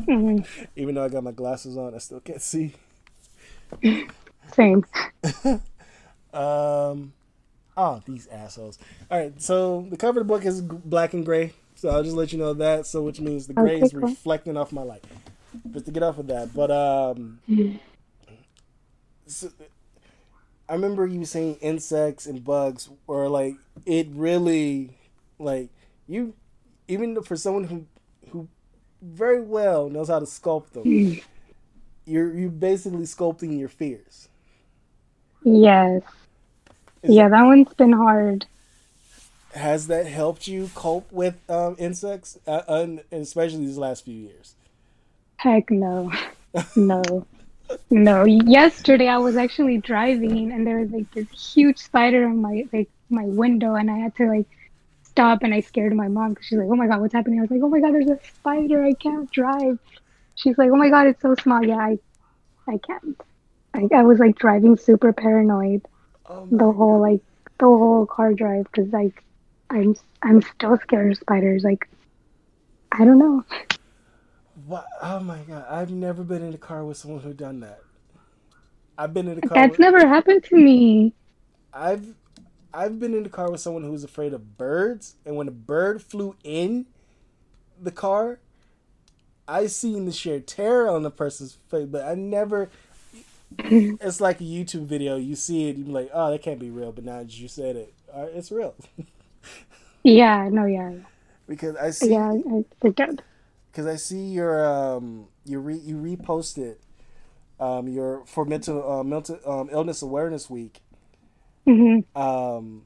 Mhm. 0.07 0.45
even 0.75 0.95
though 0.95 1.03
I 1.03 1.09
got 1.09 1.23
my 1.23 1.31
glasses 1.31 1.77
on 1.77 1.93
I 1.95 1.99
still 1.99 2.19
can't 2.19 2.41
see. 2.41 2.73
Same. 4.53 4.85
Um, 6.33 7.13
oh, 7.75 8.01
these 8.05 8.27
assholes. 8.27 8.79
All 9.09 9.19
right, 9.19 9.41
so 9.41 9.85
the 9.89 9.97
cover 9.97 10.21
of 10.21 10.27
the 10.27 10.33
book 10.33 10.45
is 10.45 10.61
black 10.61 11.13
and 11.13 11.25
gray. 11.25 11.53
So 11.75 11.89
I'll 11.89 12.03
just 12.03 12.15
let 12.15 12.31
you 12.31 12.39
know 12.39 12.53
that. 12.53 12.85
So 12.85 13.01
which 13.01 13.19
means 13.19 13.47
the 13.47 13.53
gray 13.53 13.81
Okay, 13.81 13.81
is 13.81 13.93
cool. 13.93 14.15
reflecting 14.15 14.55
off 14.55 14.71
my 14.71 14.83
light. 14.83 15.03
Just 15.73 15.85
to 15.87 15.91
get 15.91 16.03
off 16.03 16.17
of 16.17 16.27
that, 16.27 16.53
but 16.55 16.71
um, 16.71 17.39
so, 19.27 19.49
I 20.71 20.75
remember 20.75 21.07
you 21.07 21.25
saying 21.25 21.57
insects 21.61 22.27
and 22.27 22.45
bugs, 22.45 22.89
or 23.07 23.29
like 23.29 23.57
it 23.85 24.09
really, 24.11 24.97
like 25.39 25.69
you, 26.07 26.35
even 26.89 27.21
for 27.23 27.37
someone 27.37 27.65
who 27.65 27.87
who 28.31 28.49
very 29.01 29.41
well 29.41 29.89
knows 29.89 30.09
how 30.09 30.19
to 30.19 30.25
sculpt 30.25 30.71
them, 30.71 30.95
you're 32.05 32.33
you're 32.33 32.49
basically 32.51 33.03
sculpting 33.05 33.59
your 33.59 33.69
fears. 33.69 34.29
Yes. 35.45 36.03
Is 37.03 37.17
Yeah, 37.17 37.29
that 37.29 37.43
one's 37.43 37.73
been 37.75 37.93
hard. 37.93 38.47
has 39.53 39.87
that 39.87 40.07
helped 40.07 40.47
you 40.47 40.71
cope 40.75 41.11
with 41.11 41.39
um, 41.49 41.75
insects, 41.79 42.37
uh, 42.47 42.63
and 42.67 43.03
and 43.11 43.21
especially 43.21 43.59
these 43.65 43.77
last 43.77 44.05
few 44.05 44.15
years? 44.15 44.55
Heck 45.37 45.69
no. 45.71 46.11
No. 46.75 47.27
No. 47.89 48.25
Yesterday 48.25 49.07
I 49.07 49.17
was 49.17 49.35
actually 49.37 49.77
driving 49.77 50.51
and 50.51 50.65
there 50.65 50.79
was 50.79 50.91
like 50.91 51.11
this 51.11 51.27
huge 51.53 51.77
spider 51.77 52.25
on 52.25 52.41
my 52.41 52.67
like 52.71 52.89
my 53.09 53.25
window 53.25 53.75
and 53.75 53.91
I 53.91 53.97
had 53.97 54.15
to 54.17 54.27
like 54.27 54.47
stop 55.03 55.43
and 55.43 55.53
I 55.53 55.59
scared 55.59 55.93
my 55.95 56.07
mom 56.07 56.29
because 56.29 56.45
she's 56.47 56.57
like, 56.57 56.69
"Oh 56.69 56.75
my 56.75 56.87
god, 56.87 57.01
what's 57.01 57.13
happening?" 57.13 57.39
I 57.39 57.41
was 57.41 57.51
like, 57.51 57.61
"Oh 57.63 57.69
my 57.69 57.79
god, 57.81 57.93
there's 57.93 58.09
a 58.09 58.19
spider! 58.35 58.83
I 58.83 58.93
can't 58.93 59.29
drive." 59.31 59.77
She's 60.35 60.57
like, 60.57 60.71
"Oh 60.71 60.77
my 60.77 60.89
god, 60.89 61.07
it's 61.07 61.21
so 61.21 61.35
small." 61.35 61.63
Yeah, 61.65 61.77
I, 61.77 61.99
I 62.67 62.77
can't. 62.77 63.21
I, 63.73 63.87
I 63.93 64.03
was 64.03 64.19
like 64.19 64.37
driving 64.37 64.77
super 64.77 65.13
paranoid 65.13 65.85
Oh 66.29 66.47
the 66.51 66.71
whole 66.71 66.99
like 66.99 67.21
the 67.57 67.65
whole 67.65 68.05
car 68.05 68.33
drive 68.33 68.65
because 68.71 68.91
like 68.91 69.23
I'm 69.69 69.95
I'm 70.21 70.41
still 70.41 70.77
scared 70.77 71.11
of 71.11 71.17
spiders. 71.17 71.63
Like 71.63 71.89
I 72.91 73.05
don't 73.05 73.19
know. 73.19 73.43
What? 74.55 74.85
Oh 75.01 75.19
my 75.19 75.39
god! 75.43 75.65
I've 75.69 75.91
never 75.91 76.23
been 76.23 76.43
in 76.43 76.53
a 76.53 76.57
car 76.57 76.83
with 76.85 76.97
someone 76.97 77.21
who 77.21 77.33
done 77.33 77.61
that. 77.61 77.81
I've 78.97 79.13
been 79.13 79.27
in 79.27 79.37
a 79.37 79.41
car. 79.41 79.59
That's 79.59 79.69
with, 79.69 79.79
never 79.79 80.07
happened 80.07 80.43
to 80.45 80.55
me. 80.57 81.13
I've 81.73 82.15
I've 82.73 82.99
been 82.99 83.13
in 83.13 83.23
the 83.23 83.29
car 83.29 83.51
with 83.51 83.61
someone 83.61 83.83
who 83.83 83.91
was 83.91 84.03
afraid 84.03 84.33
of 84.33 84.57
birds, 84.57 85.15
and 85.25 85.35
when 85.35 85.47
a 85.47 85.51
bird 85.51 86.01
flew 86.01 86.35
in 86.43 86.87
the 87.81 87.91
car, 87.91 88.39
I 89.47 89.67
seen 89.67 90.05
the 90.05 90.11
sheer 90.11 90.39
terror 90.39 90.89
on 90.89 91.03
the 91.03 91.11
person's 91.11 91.53
face. 91.69 91.87
But 91.87 92.05
I 92.05 92.15
never. 92.15 92.69
It's 93.59 94.21
like 94.21 94.41
a 94.41 94.45
YouTube 94.45 94.85
video. 94.85 95.17
You 95.17 95.35
see 95.35 95.69
it, 95.69 95.77
you're 95.77 95.87
like, 95.87 96.09
"Oh, 96.13 96.31
that 96.31 96.41
can't 96.41 96.59
be 96.59 96.69
real." 96.71 96.91
But 96.91 97.03
now 97.05 97.19
you 97.27 97.47
said 97.47 97.75
it, 97.75 97.93
uh, 98.13 98.27
it's 98.33 98.51
real 98.51 98.75
Yeah, 100.03 100.49
no, 100.51 100.65
yeah, 100.65 100.93
because 101.47 101.75
I 101.75 101.91
see. 101.91 102.13
yeah. 102.13 102.33
I 102.33 102.65
forget. 102.81 103.21
Because 103.71 103.87
I 103.87 103.95
see 103.97 104.25
your 104.27 104.65
um 104.65 105.27
you 105.45 105.59
re 105.59 105.75
you 105.77 105.97
reposted 105.97 106.77
um 107.59 107.87
your 107.87 108.25
for 108.25 108.45
mental 108.45 108.91
uh, 108.99 109.03
mental 109.03 109.39
um, 109.45 109.69
illness 109.71 110.01
awareness 110.01 110.49
week 110.49 110.81
hmm 111.65 112.01
um 112.15 112.83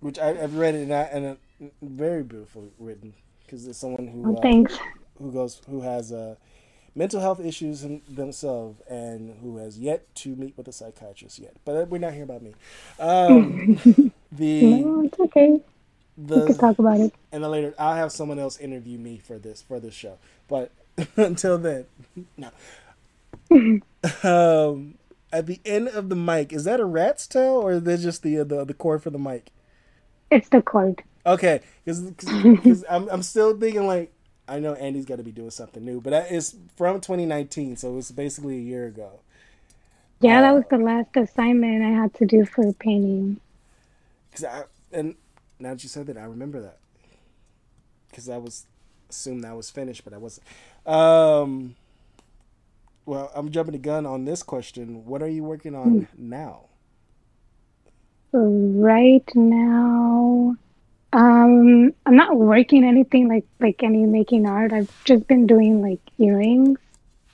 which 0.00 0.18
I, 0.18 0.30
I've 0.30 0.56
read 0.56 0.74
it 0.74 0.82
and, 0.82 0.94
I, 0.94 1.02
and 1.02 1.26
uh, 1.26 1.66
very 1.82 2.22
beautiful 2.22 2.70
written 2.78 3.14
because 3.44 3.66
it's 3.66 3.78
someone 3.78 4.08
who 4.08 4.30
Oh, 4.30 4.36
uh, 4.36 4.42
thanks. 4.42 4.78
who 5.18 5.32
goes 5.32 5.60
who 5.68 5.82
has 5.82 6.12
uh 6.12 6.36
mental 6.94 7.20
health 7.20 7.40
issues 7.40 7.84
in 7.84 8.02
themselves 8.08 8.80
and 8.88 9.36
who 9.40 9.58
has 9.58 9.78
yet 9.78 10.12
to 10.16 10.36
meet 10.36 10.56
with 10.56 10.68
a 10.68 10.72
psychiatrist 10.72 11.38
yet 11.38 11.56
but 11.64 11.88
we're 11.88 11.98
not 11.98 12.12
here 12.14 12.24
about 12.24 12.42
me 12.42 12.54
um 12.98 13.62
the 14.32 14.92
No, 14.92 15.02
it's 15.04 15.18
okay. 15.20 15.60
We 16.34 16.42
could 16.42 16.58
the 16.58 16.60
talk 16.60 16.78
about 16.78 17.00
it. 17.00 17.14
and 17.32 17.44
then 17.44 17.50
later 17.50 17.74
I'll 17.78 17.96
have 17.96 18.12
someone 18.12 18.38
else 18.38 18.58
interview 18.58 18.98
me 18.98 19.18
for 19.18 19.38
this 19.38 19.62
for 19.62 19.80
this 19.80 19.94
show. 19.94 20.18
But 20.48 20.72
until 21.16 21.58
then, 21.58 21.86
no. 22.36 22.50
um, 24.22 24.94
at 25.32 25.46
the 25.46 25.60
end 25.64 25.88
of 25.88 26.08
the 26.08 26.16
mic, 26.16 26.52
is 26.52 26.64
that 26.64 26.80
a 26.80 26.84
rat's 26.84 27.26
tail 27.26 27.54
or 27.54 27.72
is 27.72 27.82
that 27.84 28.00
just 28.00 28.22
the 28.22 28.36
the 28.44 28.64
the 28.64 28.74
cord 28.74 29.02
for 29.02 29.10
the 29.10 29.18
mic? 29.18 29.50
It's 30.30 30.48
the 30.50 30.62
cord. 30.62 31.02
Okay, 31.26 31.60
because 31.84 32.84
I'm 32.88 33.08
I'm 33.08 33.22
still 33.22 33.58
thinking 33.58 33.86
like 33.86 34.12
I 34.48 34.58
know 34.60 34.74
Andy's 34.74 35.06
got 35.06 35.16
to 35.16 35.22
be 35.22 35.32
doing 35.32 35.50
something 35.50 35.84
new, 35.84 36.00
but 36.00 36.10
that 36.10 36.30
is 36.32 36.56
from 36.76 37.00
2019, 37.00 37.76
so 37.76 37.96
it's 37.98 38.10
basically 38.10 38.56
a 38.58 38.62
year 38.62 38.86
ago. 38.86 39.20
Yeah, 40.20 40.40
that 40.42 40.52
Uh, 40.52 40.54
was 40.54 40.64
the 40.70 40.78
last 40.78 41.16
assignment 41.16 41.82
I 41.84 41.90
had 41.90 42.14
to 42.14 42.26
do 42.26 42.44
for 42.46 42.72
painting. 42.74 43.40
Cause 44.32 44.44
I 44.44 44.62
and 44.92 45.14
now 45.64 45.70
that 45.70 45.82
you 45.82 45.88
said 45.88 46.06
that, 46.06 46.16
I 46.16 46.24
remember 46.24 46.60
that. 46.60 46.78
Because 48.08 48.28
I 48.28 48.36
was 48.36 48.66
assumed 49.10 49.42
that 49.44 49.56
was 49.56 49.70
finished, 49.70 50.04
but 50.04 50.12
I 50.12 50.18
wasn't. 50.18 50.46
Um. 50.86 51.74
Well, 53.06 53.30
I'm 53.34 53.50
jumping 53.50 53.72
the 53.72 53.78
gun 53.78 54.06
on 54.06 54.24
this 54.24 54.42
question. 54.42 55.04
What 55.04 55.22
are 55.22 55.28
you 55.28 55.44
working 55.44 55.74
on 55.74 56.08
now? 56.16 56.68
Right 58.32 59.30
now, 59.34 60.56
um, 61.12 61.94
I'm 62.06 62.16
not 62.16 62.36
working 62.36 62.84
anything 62.84 63.28
like 63.28 63.44
like 63.60 63.82
any 63.82 64.04
making 64.06 64.46
art. 64.46 64.72
I've 64.72 65.04
just 65.04 65.26
been 65.26 65.46
doing 65.46 65.82
like 65.82 66.00
earrings. 66.18 66.78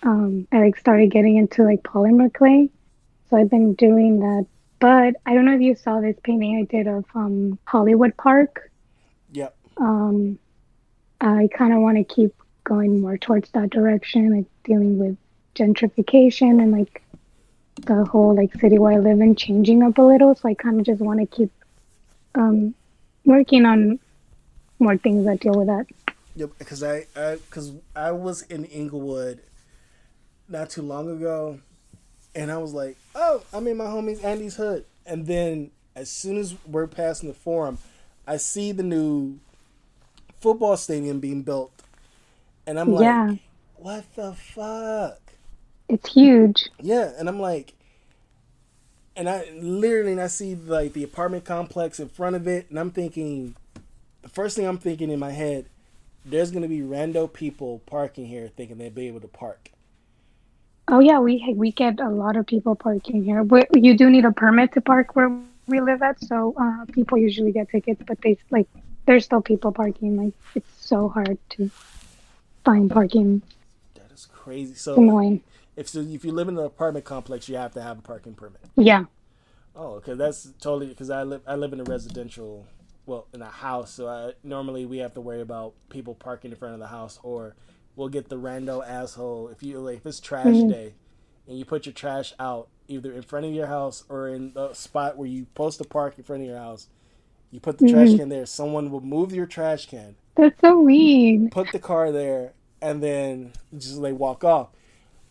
Um, 0.03 0.47
I 0.53 0.61
like 0.61 0.77
started 0.77 1.11
getting 1.11 1.37
into 1.37 1.63
like 1.63 1.83
polymer 1.83 2.33
clay, 2.33 2.69
so 3.29 3.37
I've 3.37 3.51
been 3.51 3.75
doing 3.75 4.21
that. 4.21 4.47
But 4.81 5.17
I 5.27 5.35
don't 5.35 5.45
know 5.45 5.55
if 5.55 5.61
you 5.61 5.77
saw 5.77 6.01
this 6.01 6.17
painting 6.25 6.57
I 6.57 6.65
did 6.65 6.87
of 6.87 7.05
um 7.15 7.59
Hollywood 7.65 8.17
Park. 8.17 8.71
Yep. 9.33 9.55
Um, 9.77 10.39
I 11.21 11.49
kind 11.53 11.73
of 11.73 11.81
want 11.81 11.99
to 11.99 12.05
keep 12.05 12.35
going 12.65 13.01
more 13.01 13.19
towards 13.19 13.51
that 13.51 13.71
direction, 13.71 14.35
like 14.35 14.47
dealing 14.65 14.99
with 14.99 15.17
gentrification 15.55 16.63
and 16.63 16.73
like 16.73 17.03
the 17.83 18.05
whole 18.05 18.35
like 18.35 18.55
city 18.61 18.79
where 18.79 18.93
I 18.93 18.99
live 18.99 19.21
in 19.21 19.37
changing 19.37 19.83
up 19.83 19.99
a 19.99 20.03
little. 20.03 20.35
So 20.35 20.49
I 20.49 20.55
kind 20.55 20.81
of 20.81 20.87
just 20.87 21.01
want 21.01 21.21
to 21.21 21.27
keep 21.27 21.51
um, 22.35 22.75
working 23.25 23.67
on 23.67 23.99
more 24.79 24.97
things 24.97 25.27
that 25.27 25.41
deal 25.41 25.55
with 25.55 25.67
that. 25.67 25.87
Yep. 26.37 26.51
Because 26.59 26.83
I, 26.83 27.07
I, 27.15 27.37
because 27.37 27.73
I 27.95 28.13
was 28.13 28.43
in 28.43 28.65
Inglewood 28.65 29.41
not 30.49 30.71
too 30.71 30.83
long 30.83 31.11
ago, 31.11 31.61
and 32.35 32.51
I 32.51 32.59
was 32.59 32.73
like, 32.73 32.97
"Oh, 33.15 33.43
I'm 33.53 33.67
in 33.67 33.77
my 33.77 33.87
homie's 33.87 34.21
Andy's 34.21 34.57
hood." 34.57 34.85
And 35.07 35.27
then 35.27 35.71
as 35.97 36.11
soon 36.11 36.39
as 36.39 36.55
we're 36.67 36.87
passing 36.87 37.29
the 37.29 37.35
forum, 37.35 37.79
I 38.27 38.37
see 38.37 38.73
the 38.73 38.83
new 38.83 39.39
football 40.41 40.77
stadium 40.77 41.21
being 41.21 41.43
built, 41.43 41.73
and 42.67 42.79
I'm 42.79 42.93
like, 42.93 43.05
Yeah. 43.05 43.35
"What 43.77 44.05
the 44.15 44.35
fuck?" 44.35 45.21
It's 45.89 46.13
huge. 46.13 46.69
Yeah, 46.81 47.13
and 47.19 47.29
I'm 47.29 47.41
like, 47.41 47.75
and 49.17 49.29
I 49.29 49.51
literally 49.55 50.13
and 50.13 50.21
I 50.21 50.29
see 50.29 50.55
like 50.55 50.93
the 50.93 51.05
apartment 51.05 51.45
complex 51.45 52.01
in 52.01 52.09
front 52.09 52.37
of 52.37 52.47
it, 52.47 52.71
and 52.71 52.79
I'm 52.79 52.91
thinking, 52.91 53.57
the 54.23 54.29
first 54.29 54.57
thing 54.57 54.67
I'm 54.67 54.79
thinking 54.79 55.11
in 55.11 55.19
my 55.19 55.33
head, 55.33 55.67
there's 56.25 56.51
gonna 56.51 56.69
be 56.69 56.81
rando 56.81 57.33
people 57.33 57.81
parking 57.87 58.27
here 58.27 58.51
thinking 58.57 58.79
they'd 58.79 58.95
be 58.95 59.09
able 59.09 59.21
to 59.21 59.29
park. 59.29 59.73
Oh 60.91 60.99
yeah, 60.99 61.21
we 61.21 61.55
we 61.57 61.71
get 61.71 62.01
a 62.01 62.09
lot 62.09 62.37
of 62.37 62.47
people 62.47 62.75
parking 62.75 63.23
here. 63.23 63.45
But 63.45 63.69
you 63.81 63.97
do 63.97 64.11
need 64.11 64.25
a 64.25 64.33
permit 64.33 64.73
to 64.73 64.81
park 64.81 65.15
where 65.15 65.31
we 65.69 65.81
live 65.81 66.03
at, 66.03 66.21
so 66.21 66.53
uh, 66.61 66.85
people 66.87 67.17
usually 67.17 67.53
get 67.53 67.71
tickets. 67.71 68.03
But 68.05 68.21
they 68.23 68.37
like 68.51 68.67
there's 69.07 69.25
still 69.25 69.41
people 69.41 69.71
parking. 69.71 70.17
Like 70.17 70.35
it's 70.57 70.69
so 70.85 71.09
hard 71.09 71.39
to 71.51 71.71
find 72.65 72.91
parking. 72.91 73.43
That 73.95 74.11
is 74.13 74.27
crazy. 74.27 74.75
So 74.75 74.97
annoying. 74.97 75.43
if 75.77 75.89
so, 75.89 76.01
if 76.01 76.25
you 76.25 76.33
live 76.33 76.49
in 76.49 76.59
an 76.59 76.65
apartment 76.65 77.05
complex, 77.05 77.49
you 77.49 77.57
have 77.57 77.73
to 77.75 77.83
have 77.83 78.01
a 78.01 78.03
parking 78.03 78.35
permit. 78.35 78.61
Yeah. 78.77 79.05
Oh, 79.77 79.95
okay, 79.95 80.15
that's 80.15 80.53
totally 80.61 80.87
because 80.87 81.11
I 81.11 81.23
live 81.23 81.43
I 81.47 81.55
live 81.55 81.73
in 81.73 81.79
a 81.79 81.85
residential, 81.85 82.67
well, 83.07 83.29
in 83.33 83.43
a 83.43 83.49
house. 83.49 83.93
So 83.93 84.09
I 84.09 84.33
normally 84.43 84.87
we 84.87 84.99
have 84.99 85.15
to 85.15 85.21
worry 85.21 85.41
about 85.41 85.75
people 85.89 86.17
parking 86.17 86.51
in 86.51 86.57
front 86.57 86.75
of 86.75 86.81
the 86.81 86.89
house, 86.89 87.21
or 87.23 87.55
we'll 88.01 88.09
get 88.09 88.31
the 88.31 88.37
rando 88.37 88.83
asshole 88.85 89.49
if 89.49 89.63
you 89.63 89.79
like 89.79 89.99
if 89.99 90.07
it's 90.07 90.21
trash 90.21 90.63
Mhm. 90.63 90.69
day, 90.71 90.95
and 91.47 91.59
you 91.59 91.67
put 91.67 91.85
your 91.85 91.93
trash 91.93 92.33
out 92.41 92.69
either 92.89 93.13
in 93.13 93.21
front 93.21 93.45
of 93.45 93.53
your 93.53 93.67
house 93.67 94.05
or 94.09 94.27
in 94.27 94.55
the 94.55 94.73
spot 94.73 95.19
where 95.19 95.29
you 95.29 95.45
post 95.55 95.77
to 95.79 95.85
park 95.85 96.15
in 96.17 96.25
front 96.25 96.43
of 96.43 96.49
your 96.49 96.57
house. 96.57 96.89
You 97.51 97.61
put 97.61 97.77
the 97.77 97.85
trash 97.87 98.09
Mhm. 98.09 98.17
can 98.17 98.29
there. 98.31 98.47
Someone 98.47 98.91
will 98.91 99.03
move 99.03 99.35
your 99.35 99.45
trash 99.45 99.87
can, 99.87 100.17
That's 100.35 100.59
so 100.63 100.83
mean. 100.83 101.51
put 101.51 101.73
the 101.73 101.79
car 101.79 102.11
there, 102.11 102.55
and 102.81 103.03
then 103.03 103.53
just 103.77 103.99
like 103.99 104.19
walk 104.19 104.45
off. 104.45 104.71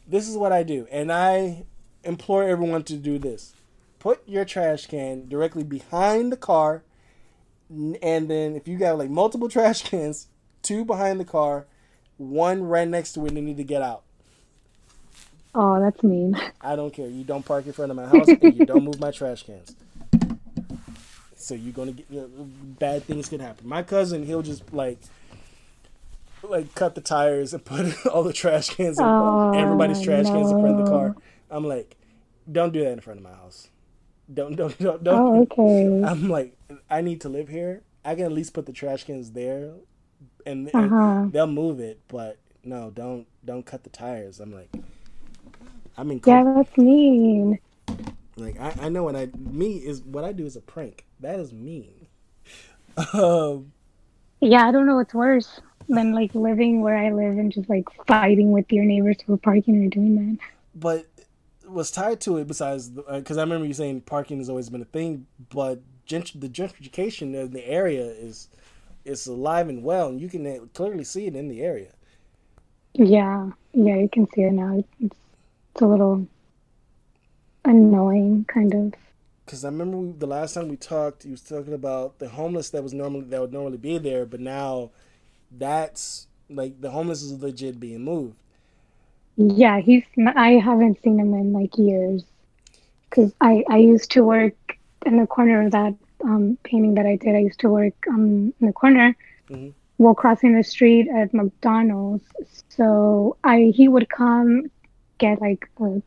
This 0.08 0.30
is 0.30 0.38
what 0.38 0.52
I 0.52 0.62
do, 0.62 0.88
and 0.92 1.12
I 1.12 1.66
implore 2.04 2.44
everyone 2.44 2.84
to 2.84 2.98
do 2.98 3.18
this. 3.18 3.54
Put 3.98 4.22
your 4.28 4.46
trash 4.46 4.86
can 4.86 5.28
directly 5.28 5.64
behind 5.64 6.32
the 6.32 6.38
car, 6.38 6.84
and 7.70 8.30
then 8.30 8.56
if 8.56 8.68
you 8.68 8.78
got 8.78 9.00
like 9.00 9.10
multiple 9.10 9.50
trash 9.56 9.82
cans, 9.82 10.28
two 10.62 10.86
behind 10.86 11.20
the 11.20 11.26
car, 11.26 11.66
one 12.20 12.64
right 12.64 12.88
next 12.88 13.14
to 13.14 13.26
it, 13.26 13.30
and 13.30 13.38
they 13.38 13.42
need 13.42 13.58
to 13.58 13.64
get 13.64 13.82
out. 13.82 14.04
Oh, 15.56 15.80
that's 15.80 16.04
mean. 16.04 16.40
I 16.62 16.76
don't 16.76 16.94
care. 16.94 17.08
You 17.08 17.24
don't 17.24 17.44
park 17.44 17.66
in 17.66 17.74
front 17.74 17.90
of 17.90 17.98
my 17.98 18.06
house, 18.06 18.28
and 18.28 18.56
you 18.56 18.66
don't 18.66 18.84
move 18.84 19.00
my 19.00 19.12
trash 19.12 19.44
cans. 19.44 19.76
So 21.36 21.56
you're 21.56 21.74
gonna 21.74 21.94
get 21.94 22.06
you 22.10 22.22
know, 22.22 22.28
bad 22.80 23.04
things 23.04 23.30
can 23.30 23.40
happen. 23.40 23.68
My 23.68 23.82
cousin, 23.82 24.26
he'll 24.26 24.44
just 24.44 24.72
like 24.74 25.00
like 26.44 26.76
cut 26.76 26.96
the 26.96 27.02
tires 27.02 27.54
and 27.54 27.64
put 27.66 28.06
all 28.06 28.24
the 28.24 28.34
trash 28.34 28.70
cans, 28.70 29.00
in, 29.00 29.06
Oh, 29.06 29.54
everybody's 29.54 30.02
trash 30.02 30.26
cans 30.26 30.52
in 30.52 30.60
front 30.60 30.80
of 30.80 30.86
the 30.86 30.92
car. 30.92 31.16
I'm 31.50 31.66
like, 31.66 31.96
don't 32.52 32.72
do 32.74 32.84
that 32.84 32.92
in 32.92 33.00
front 33.00 33.20
of 33.20 33.24
my 33.24 33.32
house. 33.32 33.70
Don't 34.32 34.56
don't 34.56 34.78
don't 34.78 35.04
don't. 35.04 35.20
Oh, 35.20 35.42
okay. 35.44 36.04
I'm 36.06 36.30
like, 36.30 36.56
I 36.90 37.02
need 37.02 37.22
to 37.22 37.30
live 37.30 37.48
here. 37.48 37.82
I 38.06 38.16
can 38.16 38.26
at 38.26 38.32
least 38.32 38.54
put 38.54 38.66
the 38.66 38.74
trash 38.74 39.06
cans 39.06 39.32
there, 39.32 39.74
and, 40.46 40.70
Uh-huh. 40.74 41.28
they'll 41.32 41.48
move 41.48 41.80
it. 41.80 42.00
But 42.08 42.38
no, 42.64 42.92
don't 42.92 43.28
don't 43.46 43.66
cut 43.66 43.84
the 43.84 43.90
tires. 43.90 44.40
I'm 44.40 44.54
like, 44.54 44.70
I 45.98 46.04
mean. 46.04 46.22
Yeah, 46.26 46.44
that's 46.44 46.78
mean. 46.78 47.60
Like 48.38 48.60
I, 48.60 48.74
I 48.82 48.90
know 48.90 49.04
what 49.04 49.16
I 49.16 49.28
me 49.38 49.78
is 49.78 50.02
what 50.02 50.24
I 50.24 50.32
do 50.32 50.46
is 50.46 50.56
a 50.56 50.62
prank. 50.62 51.06
That 51.20 51.40
is 51.40 51.54
mean. 51.54 52.08
Um, 53.14 53.72
Yeah, 54.42 54.68
I 54.68 54.72
don't 54.72 54.86
know 54.86 54.96
what's 54.96 55.14
worse 55.14 55.60
than 55.88 56.14
like 56.14 56.34
living 56.36 56.82
where 56.82 56.98
I 56.98 57.12
live 57.12 57.38
and 57.38 57.52
just 57.52 57.70
like 57.70 57.86
fighting 58.08 58.52
with 58.52 58.72
your 58.72 58.86
neighbors 58.86 59.18
for 59.26 59.38
parking 59.38 59.84
or 59.86 59.90
doing 59.90 60.16
that. 60.16 60.40
but 60.76 61.06
what's 61.68 61.92
tied 61.92 62.20
to 62.22 62.38
it 62.38 62.48
besides 62.48 62.90
because 62.90 63.38
I 63.38 63.42
remember 63.42 63.66
you 63.68 63.74
saying 63.74 64.02
parking 64.02 64.38
has 64.40 64.50
always 64.50 64.70
been 64.70 64.82
a 64.82 64.86
thing, 64.86 65.28
but 65.54 65.82
gent- 66.06 66.40
the 66.40 66.50
gentrification 66.50 67.34
in 67.36 67.52
the 67.52 67.68
area 67.68 68.06
is 68.06 68.50
it's 69.10 69.28
alive 69.28 69.70
and 69.70 69.84
well, 69.84 70.08
and 70.08 70.22
you 70.22 70.30
can 70.30 70.46
uh, 70.46 70.66
clearly 70.74 71.04
see 71.04 71.26
it 71.28 71.36
in 71.36 71.50
the 71.50 71.62
area. 71.62 71.94
Yeah, 72.94 73.52
yeah, 73.74 73.98
you 73.98 74.10
can 74.10 74.28
see 74.32 74.44
it 74.44 74.54
now. 74.54 74.80
It's, 74.80 75.16
it's 75.74 75.82
a 75.82 75.86
little 75.86 76.28
annoying, 77.66 78.46
kind 78.48 78.74
of. 78.74 78.94
Because 79.46 79.66
I 79.66 79.70
remember 79.70 79.98
we, 79.98 80.12
the 80.12 80.28
last 80.28 80.54
time 80.54 80.68
we 80.68 80.78
talked, 80.78 81.26
you 81.26 81.32
was 81.32 81.42
talking 81.42 81.74
about 81.74 82.20
the 82.20 82.30
homeless 82.30 82.70
that 82.70 82.84
was 82.84 82.94
normally 82.94 83.26
that 83.26 83.42
would 83.42 83.54
normally 83.54 83.78
be 83.78 83.98
there, 83.98 84.26
but 84.26 84.40
now 84.40 84.92
that's 85.52 86.28
like 86.50 86.80
the 86.82 86.92
homeless 86.92 87.22
is 87.22 87.34
legit 87.42 87.80
being 87.80 88.04
moved. 88.04 88.36
Yeah, 89.38 89.80
he's. 89.80 90.04
I 90.36 90.52
haven't 90.52 91.02
seen 91.02 91.20
him 91.20 91.34
in 91.34 91.54
like 91.54 91.78
years, 91.78 92.24
because 93.10 93.34
I 93.42 93.64
I 93.70 93.78
used 93.78 94.12
to 94.12 94.24
work 94.24 94.56
in 95.06 95.18
the 95.18 95.28
corner 95.28 95.66
of 95.66 95.72
that 95.72 95.96
um, 96.24 96.58
painting 96.64 96.96
that 96.96 97.06
I 97.06 97.16
did. 97.16 97.36
I 97.36 97.40
used 97.40 97.60
to 97.62 97.70
work 97.70 97.94
um, 98.08 98.54
in 98.60 98.68
the 98.68 98.74
corner, 98.74 99.16
mm-hmm. 99.50 99.70
while 99.98 100.16
crossing 100.16 100.56
the 100.56 100.64
street 100.64 101.08
at 101.08 101.34
McDonald's. 101.34 102.24
So 102.70 103.38
I 103.44 103.72
he 103.76 103.88
would 103.88 104.10
come 104.10 104.72
get 105.18 105.42
like 105.42 105.70
a 105.80 106.02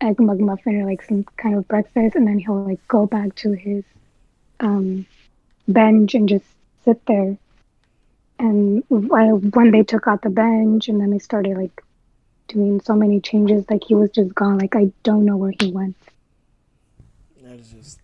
egg 0.00 0.16
McMuffin 0.16 0.80
or 0.80 0.86
like 0.86 1.02
some 1.02 1.24
kind 1.36 1.56
of 1.56 1.66
breakfast, 1.68 2.14
and 2.14 2.26
then 2.26 2.38
he'll 2.38 2.64
like 2.64 2.86
go 2.88 3.06
back 3.06 3.34
to 3.36 3.52
his 3.52 3.84
um, 4.60 5.06
bench 5.66 6.14
and 6.14 6.28
just 6.28 6.46
sit 6.84 7.04
there. 7.06 7.36
And 8.38 8.84
I, 9.12 9.32
when 9.32 9.72
they 9.72 9.82
took 9.82 10.06
out 10.06 10.22
the 10.22 10.30
bench, 10.30 10.88
and 10.88 11.00
then 11.00 11.10
they 11.10 11.18
started 11.18 11.56
like 11.56 11.82
doing 12.46 12.80
so 12.80 12.94
many 12.94 13.20
changes, 13.20 13.64
like 13.68 13.84
he 13.84 13.94
was 13.94 14.10
just 14.10 14.34
gone. 14.34 14.58
Like 14.58 14.76
I 14.76 14.92
don't 15.02 15.24
know 15.24 15.36
where 15.36 15.54
he 15.60 15.72
went. 15.72 15.96
That 17.42 17.58
is 17.58 17.70
just 17.70 18.00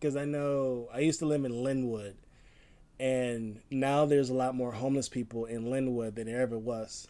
because 0.00 0.16
I 0.16 0.24
know 0.24 0.88
I 0.92 1.00
used 1.00 1.18
to 1.18 1.26
live 1.26 1.44
in 1.44 1.52
Lynwood, 1.52 2.14
and 2.98 3.60
now 3.70 4.06
there's 4.06 4.30
a 4.30 4.34
lot 4.34 4.54
more 4.54 4.72
homeless 4.72 5.08
people 5.08 5.44
in 5.44 5.64
Lynwood 5.64 6.14
than 6.14 6.26
there 6.26 6.40
ever 6.40 6.58
was, 6.58 7.06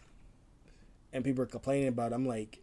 and 1.13 1.23
people 1.23 1.43
are 1.43 1.47
complaining 1.47 1.87
about. 1.87 2.11
It. 2.11 2.15
I'm 2.15 2.27
like, 2.27 2.59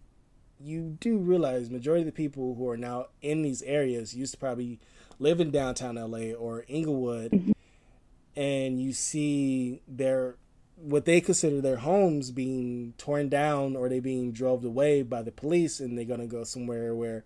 you 0.60 0.96
do 1.00 1.18
realize 1.18 1.70
majority 1.70 2.02
of 2.02 2.06
the 2.06 2.12
people 2.12 2.54
who 2.54 2.68
are 2.68 2.76
now 2.76 3.06
in 3.22 3.42
these 3.42 3.62
areas 3.62 4.14
used 4.14 4.34
to 4.34 4.38
probably 4.38 4.78
live 5.18 5.40
in 5.40 5.50
downtown 5.50 5.94
LA 5.94 6.32
or 6.32 6.64
Inglewood, 6.68 7.54
and 8.36 8.80
you 8.80 8.92
see 8.92 9.80
their 9.88 10.36
what 10.76 11.06
they 11.06 11.20
consider 11.20 11.60
their 11.60 11.78
homes 11.78 12.30
being 12.30 12.94
torn 12.98 13.28
down 13.28 13.74
or 13.74 13.88
they 13.88 13.98
being 13.98 14.30
drove 14.30 14.64
away 14.64 15.02
by 15.02 15.22
the 15.22 15.32
police, 15.32 15.80
and 15.80 15.96
they're 15.96 16.04
gonna 16.04 16.26
go 16.26 16.44
somewhere 16.44 16.94
where 16.94 17.24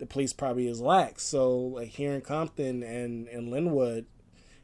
the 0.00 0.06
police 0.06 0.32
probably 0.32 0.66
is 0.66 0.80
lax. 0.80 1.22
So 1.22 1.56
like 1.56 1.88
here 1.88 2.12
in 2.12 2.22
Compton 2.22 2.82
and 2.82 3.28
in 3.28 3.50
Lynwood 3.50 4.06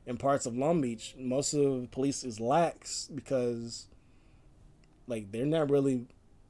and 0.07 0.19
parts 0.19 0.47
of 0.47 0.57
Long 0.57 0.81
Beach, 0.81 1.14
most 1.19 1.52
of 1.52 1.83
the 1.83 1.88
police 1.88 2.25
is 2.25 2.40
lax 2.40 3.09
because 3.14 3.87
like 5.07 5.31
they're 5.31 5.45
not 5.45 5.71
really 5.71 6.07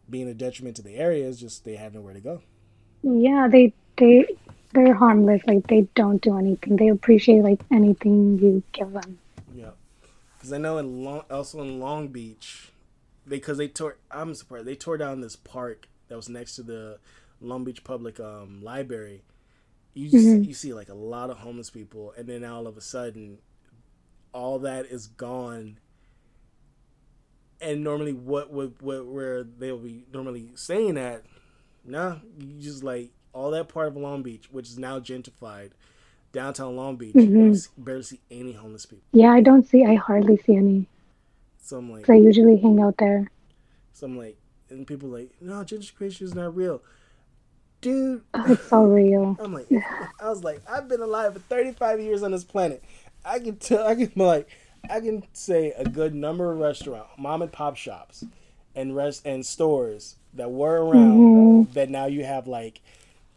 being 0.08 0.28
a 0.28 0.34
detriment 0.34 0.76
to 0.76 0.82
the 0.82 0.94
area. 0.94 1.28
It's 1.28 1.40
just 1.40 1.64
they 1.64 1.74
have 1.74 1.94
nowhere 1.94 2.14
to 2.14 2.20
go. 2.20 2.42
Yeah, 3.02 3.48
they 3.50 3.74
they 3.96 4.24
they're 4.72 4.94
harmless. 4.94 5.42
Like 5.46 5.66
they 5.66 5.88
don't 5.96 6.22
do 6.22 6.38
anything. 6.38 6.76
They 6.76 6.88
appreciate 6.88 7.42
like 7.42 7.60
anything 7.72 8.38
you 8.38 8.62
give 8.72 8.92
them. 8.92 9.18
Yeah, 9.52 9.70
because 10.38 10.52
I 10.52 10.58
know 10.58 10.78
in 10.78 11.02
Long, 11.02 11.24
also 11.28 11.60
in 11.60 11.80
Long 11.80 12.06
Beach, 12.08 12.70
because 13.26 13.58
they 13.58 13.66
tore. 13.66 13.98
I'm 14.12 14.32
surprised 14.34 14.66
they 14.66 14.76
tore 14.76 14.96
down 14.96 15.22
this 15.22 15.34
park 15.34 15.88
that 16.06 16.14
was 16.14 16.28
next 16.28 16.54
to 16.54 16.62
the 16.62 16.98
Long 17.40 17.64
Beach 17.64 17.84
Public 17.84 18.20
um, 18.20 18.62
Library. 18.62 19.22
You 19.94 20.10
mm-hmm. 20.10 20.42
you 20.44 20.54
see 20.54 20.74
like 20.74 20.88
a 20.88 20.94
lot 20.94 21.30
of 21.30 21.38
homeless 21.38 21.70
people, 21.70 22.12
and 22.16 22.26
then 22.26 22.44
all 22.44 22.66
of 22.66 22.76
a 22.76 22.82
sudden, 22.82 23.38
all 24.32 24.58
that 24.60 24.86
is 24.86 25.06
gone 25.06 25.78
and 27.60 27.82
normally 27.82 28.12
what 28.12 28.52
would 28.52 28.80
what 28.82 29.06
where 29.06 29.42
they'll 29.42 29.78
be 29.78 30.04
normally 30.12 30.50
staying 30.54 30.98
at 30.98 31.22
nah 31.84 32.16
you 32.38 32.60
just 32.60 32.82
like 32.82 33.10
all 33.32 33.50
that 33.50 33.68
part 33.68 33.88
of 33.88 33.96
long 33.96 34.22
beach 34.22 34.48
which 34.50 34.68
is 34.68 34.78
now 34.78 34.98
gentrified 34.98 35.70
downtown 36.32 36.76
long 36.76 36.96
beach 36.96 37.14
mm-hmm. 37.14 37.52
you 37.52 37.56
barely 37.78 38.02
see 38.02 38.20
any 38.30 38.52
homeless 38.52 38.84
people 38.84 39.04
yeah 39.12 39.30
i 39.30 39.40
don't 39.40 39.66
see 39.66 39.84
i 39.84 39.94
hardly 39.94 40.36
see 40.36 40.56
any 40.56 40.86
so 41.58 41.78
i'm 41.78 41.90
like 41.90 42.08
i 42.10 42.14
usually 42.14 42.56
hang 42.58 42.80
out 42.80 42.96
there 42.98 43.30
so 43.92 44.06
i'm 44.06 44.18
like 44.18 44.36
and 44.68 44.86
people 44.86 45.08
like 45.08 45.30
no 45.40 45.54
gentrification 45.62 46.22
is 46.22 46.34
not 46.34 46.54
real 46.54 46.82
dude 47.86 48.22
oh, 48.34 48.52
it's 48.52 48.68
so 48.68 48.84
real 48.84 49.36
i'm 49.40 49.52
like 49.52 49.68
i 50.20 50.28
was 50.28 50.42
like 50.42 50.60
i've 50.68 50.88
been 50.88 51.00
alive 51.00 51.32
for 51.32 51.38
35 51.38 52.00
years 52.00 52.22
on 52.22 52.32
this 52.32 52.44
planet 52.44 52.82
i 53.24 53.38
can 53.38 53.56
tell 53.56 53.86
i 53.86 53.94
can 53.94 54.10
like 54.16 54.48
I 54.90 55.00
can 55.00 55.24
say 55.32 55.72
a 55.76 55.84
good 55.84 56.14
number 56.14 56.52
of 56.52 56.58
restaurant, 56.58 57.06
mom 57.18 57.42
and 57.42 57.52
pop 57.52 57.76
shops, 57.76 58.24
and 58.74 58.94
rest 58.94 59.22
and 59.24 59.44
stores 59.44 60.16
that 60.34 60.50
were 60.50 60.84
around 60.84 61.18
mm-hmm. 61.18 61.72
that 61.72 61.88
now 61.88 62.06
you 62.06 62.24
have 62.24 62.46
like 62.46 62.80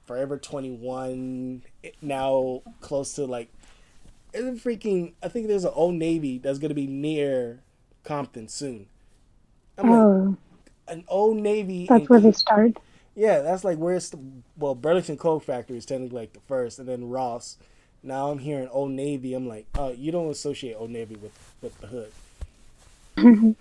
Forever 0.05 0.37
Twenty 0.37 0.71
One, 0.71 1.63
now 2.01 2.61
close 2.81 3.13
to 3.13 3.25
like, 3.25 3.49
isn't 4.33 4.59
freaking? 4.59 5.13
I 5.23 5.29
think 5.29 5.47
there's 5.47 5.65
an 5.65 5.73
Old 5.73 5.95
Navy 5.95 6.37
that's 6.37 6.59
gonna 6.59 6.73
be 6.73 6.87
near 6.87 7.59
Compton 8.03 8.47
soon. 8.47 8.87
I'm 9.77 9.89
oh. 9.89 10.17
like, 10.17 10.37
an 10.87 11.03
Old 11.07 11.37
Navy. 11.37 11.85
That's 11.87 12.09
where 12.09 12.19
they 12.19 12.31
start. 12.31 12.77
Yeah, 13.19 13.41
that's 13.41 13.65
like 13.65 13.77
where 13.77 13.95
it's 13.95 14.11
the, 14.11 14.19
well, 14.57 14.75
Burlington 14.75 15.17
Coat 15.17 15.43
Factory 15.43 15.75
is 15.75 15.85
technically 15.85 16.17
like 16.17 16.31
the 16.31 16.39
first, 16.47 16.79
and 16.79 16.87
then 16.87 17.09
Ross 17.09 17.57
now 18.01 18.31
I'm 18.31 18.39
hearing 18.39 18.69
Old 18.69 18.91
Navy. 18.91 19.33
I'm 19.33 19.45
like, 19.45 19.65
oh, 19.75 19.91
you 19.91 20.13
don't 20.13 20.29
associate 20.29 20.75
Old 20.75 20.89
Navy 20.89 21.15
with 21.15 21.33
with 21.61 21.77
the 21.81 21.87
hood. 21.87 22.13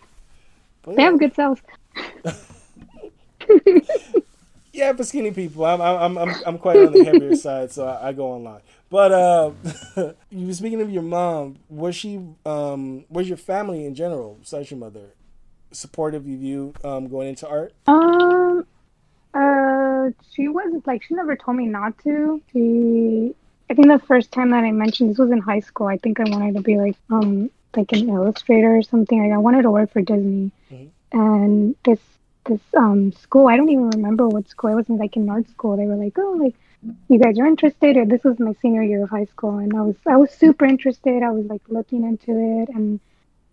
they 0.86 1.02
have 1.02 1.18
good 1.18 1.34
sales. 1.34 1.58
yeah, 4.72 4.92
for 4.92 5.02
skinny 5.02 5.32
people, 5.32 5.64
I'm 5.64 5.80
I'm 5.80 6.16
I'm 6.16 6.32
I'm 6.46 6.58
quite 6.58 6.76
on 6.76 6.92
the 6.92 7.02
heavier 7.02 7.34
side, 7.36 7.72
so 7.72 7.84
I, 7.84 8.10
I 8.10 8.12
go 8.12 8.26
online. 8.26 8.60
But 8.90 9.10
uh, 9.10 9.50
you 10.30 10.46
were 10.46 10.52
speaking 10.52 10.80
of 10.80 10.90
your 10.90 11.02
mom. 11.02 11.56
Was 11.68 11.96
she 11.96 12.20
um 12.46 13.06
was 13.08 13.26
your 13.26 13.38
family 13.38 13.84
in 13.84 13.96
general, 13.96 14.36
besides 14.40 14.70
your 14.70 14.78
mother, 14.78 15.06
supportive 15.72 16.22
of 16.22 16.28
you 16.28 16.74
um 16.84 17.08
going 17.08 17.26
into 17.26 17.48
art? 17.48 17.72
Um, 17.88 18.27
she 20.38 20.46
was 20.46 20.82
like 20.86 21.02
she 21.02 21.14
never 21.14 21.36
told 21.36 21.56
me 21.56 21.66
not 21.66 21.98
to. 22.04 22.40
She 22.52 23.34
I 23.68 23.74
think 23.74 23.88
the 23.88 23.98
first 24.06 24.30
time 24.30 24.50
that 24.50 24.62
I 24.64 24.70
mentioned 24.70 25.10
this 25.10 25.18
was 25.18 25.32
in 25.32 25.40
high 25.40 25.60
school. 25.60 25.88
I 25.88 25.98
think 25.98 26.20
I 26.20 26.30
wanted 26.30 26.54
to 26.54 26.62
be 26.62 26.78
like 26.78 26.96
um 27.10 27.50
like 27.76 27.92
an 27.92 28.08
illustrator 28.08 28.76
or 28.76 28.82
something. 28.82 29.20
Like 29.20 29.34
I 29.34 29.38
wanted 29.38 29.62
to 29.62 29.70
work 29.70 29.92
for 29.92 30.00
Disney. 30.00 30.52
Mm-hmm. 30.70 31.20
And 31.20 31.76
this 31.84 31.98
this 32.44 32.60
um 32.76 33.12
school, 33.12 33.48
I 33.48 33.56
don't 33.56 33.68
even 33.68 33.90
remember 33.90 34.28
what 34.28 34.48
school. 34.48 34.70
I 34.70 34.74
wasn't 34.76 35.00
like 35.00 35.16
in 35.16 35.28
art 35.28 35.48
school. 35.50 35.76
They 35.76 35.86
were 35.86 35.96
like, 35.96 36.16
oh, 36.18 36.36
like 36.38 36.54
you 37.08 37.18
guys 37.18 37.36
are 37.38 37.46
interested. 37.46 37.96
Or 37.96 38.06
this 38.06 38.22
was 38.22 38.38
my 38.38 38.54
senior 38.62 38.82
year 38.82 39.02
of 39.02 39.10
high 39.10 39.26
school, 39.26 39.58
and 39.58 39.76
I 39.76 39.82
was 39.82 39.96
I 40.06 40.16
was 40.16 40.30
super 40.30 40.66
interested. 40.66 41.24
I 41.24 41.32
was 41.32 41.46
like 41.46 41.62
looking 41.68 42.04
into 42.04 42.30
it, 42.60 42.68
and, 42.68 43.00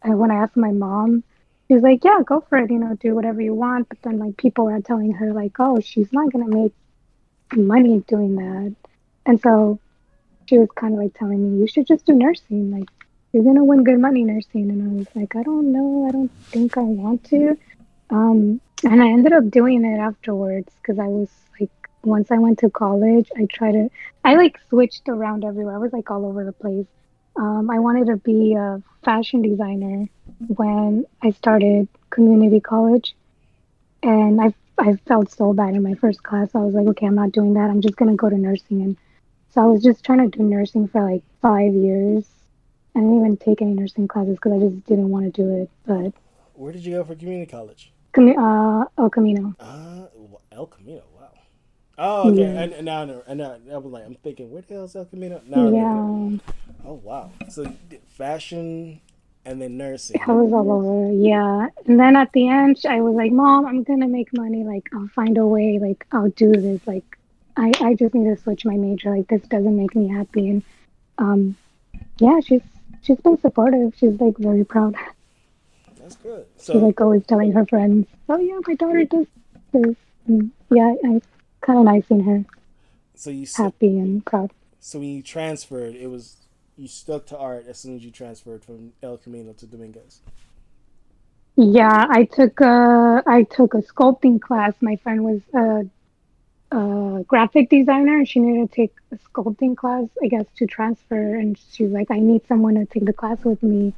and 0.04 0.20
when 0.20 0.30
I 0.30 0.36
asked 0.36 0.56
my 0.56 0.72
mom, 0.72 1.24
she 1.68 1.74
was 1.74 1.84
like, 1.84 2.04
yeah, 2.04 2.22
go 2.26 2.42
for 2.42 2.58
it. 2.58 2.70
You 2.70 2.80
know, 2.80 2.96
do 2.96 3.16
whatever 3.16 3.42
you 3.42 3.54
want. 3.54 3.90
But 3.90 4.02
then 4.04 4.20
like 4.20 4.38
people 4.38 4.66
were 4.66 4.82
telling 4.82 5.14
her 5.14 5.34
like, 5.34 5.54
oh, 5.60 5.80
she's 5.80 6.12
not 6.14 6.32
gonna 6.32 6.48
make 6.48 6.74
money 7.54 8.04
doing 8.08 8.36
that. 8.36 8.76
And 9.26 9.42
so 9.42 9.80
she 10.48 10.60
was 10.60 10.70
kind 10.76 10.94
of 10.94 11.00
like 11.00 11.14
telling 11.16 11.42
me, 11.42 11.60
you 11.60 11.68
should 11.68 11.88
just 11.88 12.06
do 12.06 12.14
nursing. 12.14 12.72
Like, 12.72 12.90
you're 13.34 13.54
to 13.54 13.64
win 13.64 13.84
good 13.84 14.00
money 14.00 14.24
nursing. 14.24 14.70
And 14.70 14.92
I 14.92 14.98
was 15.00 15.08
like, 15.16 15.36
I 15.36 15.44
don't 15.44 15.72
know. 15.72 16.08
I 16.08 16.12
don't 16.12 16.32
think 16.52 16.78
I 16.78 16.82
want 16.82 17.24
to. 17.26 17.58
Um, 18.10 18.62
and 18.84 19.02
I 19.02 19.08
ended 19.08 19.34
up 19.34 19.50
doing 19.50 19.84
it 19.84 19.98
afterwards 19.98 20.72
because 20.82 21.00
I 21.00 21.08
was 21.08 21.30
like, 21.60 21.72
once 22.04 22.32
I 22.32 22.38
went 22.38 22.60
to 22.60 22.70
college, 22.70 23.30
I 23.36 23.46
tried 23.46 23.74
to, 23.74 23.90
I 24.24 24.36
like 24.36 24.60
switched 24.70 25.10
around 25.10 25.44
everywhere. 25.44 25.76
I 25.76 25.80
was 25.80 25.92
like 25.92 26.12
all 26.12 26.26
over 26.26 26.46
the 26.46 26.52
place. 26.52 26.86
Um, 27.36 27.70
I 27.70 27.80
wanted 27.80 28.08
to 28.08 28.18
be 28.18 28.54
a 28.54 28.82
fashion 29.04 29.42
designer 29.42 30.08
when 30.40 31.06
I 31.22 31.32
started 31.32 31.88
community 32.10 32.60
college. 32.60 33.16
And 34.04 34.40
I, 34.42 34.54
I 34.78 34.96
felt 35.08 35.32
so 35.32 35.54
bad 35.54 35.74
in 35.74 35.84
my 35.84 35.96
first 35.96 36.24
class. 36.24 36.50
I 36.54 36.60
was 36.60 36.74
like, 36.74 36.88
okay, 36.88 37.08
I'm 37.08 37.16
not 37.16 37.32
doing 37.32 37.54
that. 37.54 37.70
I'm 37.70 37.82
just 37.82 37.96
going 37.96 38.12
to 38.12 38.18
go 38.18 38.30
to 38.30 38.38
nursing. 38.38 38.82
And 38.82 38.98
so 39.54 39.62
I 39.62 39.66
was 39.66 39.84
just 39.84 40.04
trying 40.04 40.30
to 40.30 40.38
do 40.38 40.44
nursing 40.44 40.88
for 40.88 41.02
like 41.02 41.24
five 41.42 41.74
years. 41.74 42.26
I 42.96 43.00
didn't 43.00 43.18
even 43.18 43.38
take 43.38 43.62
any 43.62 43.74
nursing 43.74 44.08
classes 44.08 44.36
because 44.36 44.54
I 44.54 44.60
just 44.68 44.86
didn't 44.86 45.10
want 45.10 45.26
to 45.26 45.32
do 45.32 45.62
it. 45.62 45.70
But 45.86 46.14
where 46.54 46.72
did 46.72 46.86
you 46.86 46.94
go 46.94 47.04
for 47.04 47.16
community 47.16 47.50
college? 47.50 47.92
Com- 48.14 48.38
uh, 48.38 48.86
El 48.98 49.10
Camino. 49.10 49.56
Uh, 49.60 50.06
El 50.52 50.68
Camino. 50.68 51.04
Wow. 51.14 51.32
Oh, 51.98 52.30
okay. 52.30 52.42
Yeah. 52.42 52.62
And, 52.62 52.74
and 52.74 52.86
now, 52.86 53.22
and 53.28 53.40
now, 53.40 53.58
I 53.74 53.78
was 53.78 53.92
like, 53.92 54.06
I'm 54.06 54.16
thinking, 54.16 54.52
where 54.52 54.62
the 54.62 54.74
hell 54.74 54.84
is 54.86 54.96
El 54.96 55.06
Camino? 55.06 55.42
Now 55.48 55.70
yeah. 55.70 56.38
Oh 56.86 56.94
wow. 56.94 57.32
So 57.50 57.72
fashion 58.08 59.02
and 59.46 59.62
then 59.62 59.78
nursing. 59.78 60.20
I 60.26 60.32
was 60.32 60.52
all 60.52 60.72
over. 60.72 61.14
Yeah. 61.14 61.70
And 61.86 62.00
then 62.00 62.16
at 62.16 62.32
the 62.34 62.50
end, 62.50 62.82
I 62.88 63.02
was 63.02 63.16
like, 63.16 63.32
Mom, 63.32 63.66
I'm 63.66 63.84
gonna 63.84 64.08
make 64.08 64.34
money. 64.34 64.64
Like, 64.64 64.90
I'll 64.94 65.08
find 65.10 65.38
a 65.38 65.46
way. 65.46 65.80
Like, 65.80 66.06
I'll 66.12 66.30
do 66.30 66.52
this. 66.52 66.86
Like, 66.88 67.18
I, 67.58 67.72
I 67.82 67.94
just 67.94 68.14
need 68.14 68.34
to 68.36 68.42
switch 68.42 68.66
my 68.66 68.76
major. 68.76 69.16
Like 69.16 69.28
this 69.28 69.42
doesn't 69.44 69.78
make 69.78 69.96
me 69.96 70.08
happy. 70.08 70.50
And 70.50 70.64
um, 71.18 71.58
yeah, 72.20 72.40
she's 72.42 72.62
she's 73.02 73.20
been 73.20 73.40
supportive. 73.40 73.94
She's 73.98 74.20
like 74.20 74.38
very 74.38 74.66
proud. 74.66 74.96
That's 76.00 76.18
good. 76.18 76.46
So, 76.58 76.74
She's 76.74 76.82
like 76.82 77.00
always 77.00 77.26
telling 77.26 77.54
her 77.54 77.66
friends, 77.66 78.08
"Oh 78.28 78.40
yeah, 78.40 78.60
my 78.68 78.76
daughter 78.76 79.06
does 79.06 79.28
this." 79.72 79.96
And 80.28 80.52
yeah, 80.70 80.96
I 81.04 81.22
kind 81.62 81.80
of 81.80 81.86
nice 81.86 82.06
in 82.10 82.22
her 82.22 82.46
so 83.16 83.30
you 83.30 83.48
happy 83.56 83.98
and 83.98 84.26
proud. 84.26 84.52
so 84.80 85.00
when 85.00 85.10
you 85.10 85.24
transferred, 85.24 85.96
it 85.96 86.08
was 86.08 86.45
you 86.78 86.88
stuck 86.88 87.26
to 87.28 87.38
art 87.38 87.66
as 87.68 87.78
soon 87.78 87.96
as 87.96 88.04
you 88.04 88.12
transferred 88.12 88.64
from 88.64 88.94
El 89.02 89.18
Camino 89.18 89.54
to 89.54 89.66
Dominguez. 89.66 90.22
Yeah, 91.56 92.06
I 92.10 92.26
took 92.26 92.60
a 92.60 93.24
I 93.26 93.44
took 93.44 93.74
a 93.76 93.82
sculpting 93.82 94.42
class. 94.42 94.74
My 94.82 94.98
friend 94.98 95.24
was 95.24 95.42
a, 95.54 96.78
a 96.78 97.24
graphic 97.24 97.70
designer, 97.70 98.18
and 98.18 98.28
she 98.28 98.40
needed 98.40 98.70
to 98.70 98.76
take 98.76 98.94
a 99.12 99.16
sculpting 99.16 99.78
class, 99.78 100.06
I 100.22 100.28
guess, 100.28 100.46
to 100.58 100.66
transfer. 100.66 101.36
And 101.36 101.58
she 101.72 101.84
was 101.84 101.94
like, 101.94 102.12
"I 102.12 102.20
need 102.20 102.46
someone 102.48 102.76
to 102.76 102.86
take 102.86 103.06
the 103.06 103.14
class 103.14 103.42
with 103.46 103.64
me. 103.64 103.94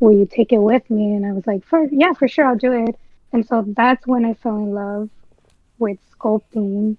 Will 0.00 0.12
you 0.12 0.26
take 0.26 0.52
it 0.52 0.58
with 0.58 0.88
me?" 0.90 1.14
And 1.14 1.24
I 1.24 1.32
was 1.32 1.46
like, 1.46 1.64
"For 1.64 1.84
yeah, 1.90 2.12
for 2.12 2.28
sure, 2.28 2.44
I'll 2.44 2.56
do 2.56 2.72
it." 2.72 2.98
And 3.32 3.46
so 3.46 3.64
that's 3.66 4.06
when 4.06 4.26
I 4.26 4.34
fell 4.34 4.56
in 4.56 4.74
love 4.74 5.08
with 5.78 5.98
sculpting. 6.14 6.98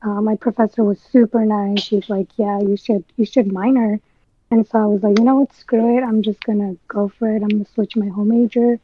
Uh, 0.00 0.22
my 0.22 0.36
professor 0.36 0.82
was 0.82 0.98
super 1.00 1.44
nice. 1.44 1.82
She's 1.82 2.08
like, 2.08 2.28
"Yeah, 2.38 2.60
you 2.60 2.78
should 2.78 3.04
you 3.16 3.26
should 3.26 3.52
minor." 3.52 4.00
And 4.52 4.68
so 4.68 4.78
I 4.78 4.84
was 4.84 5.02
like, 5.02 5.18
you 5.18 5.24
know 5.24 5.36
what, 5.36 5.54
screw 5.54 5.96
it. 5.96 6.02
I'm 6.02 6.22
just 6.22 6.44
gonna 6.44 6.76
go 6.86 7.08
for 7.08 7.34
it. 7.34 7.42
I'm 7.42 7.48
gonna 7.48 7.64
switch 7.74 7.96
my 7.96 8.08
whole 8.08 8.26
major. 8.26 8.78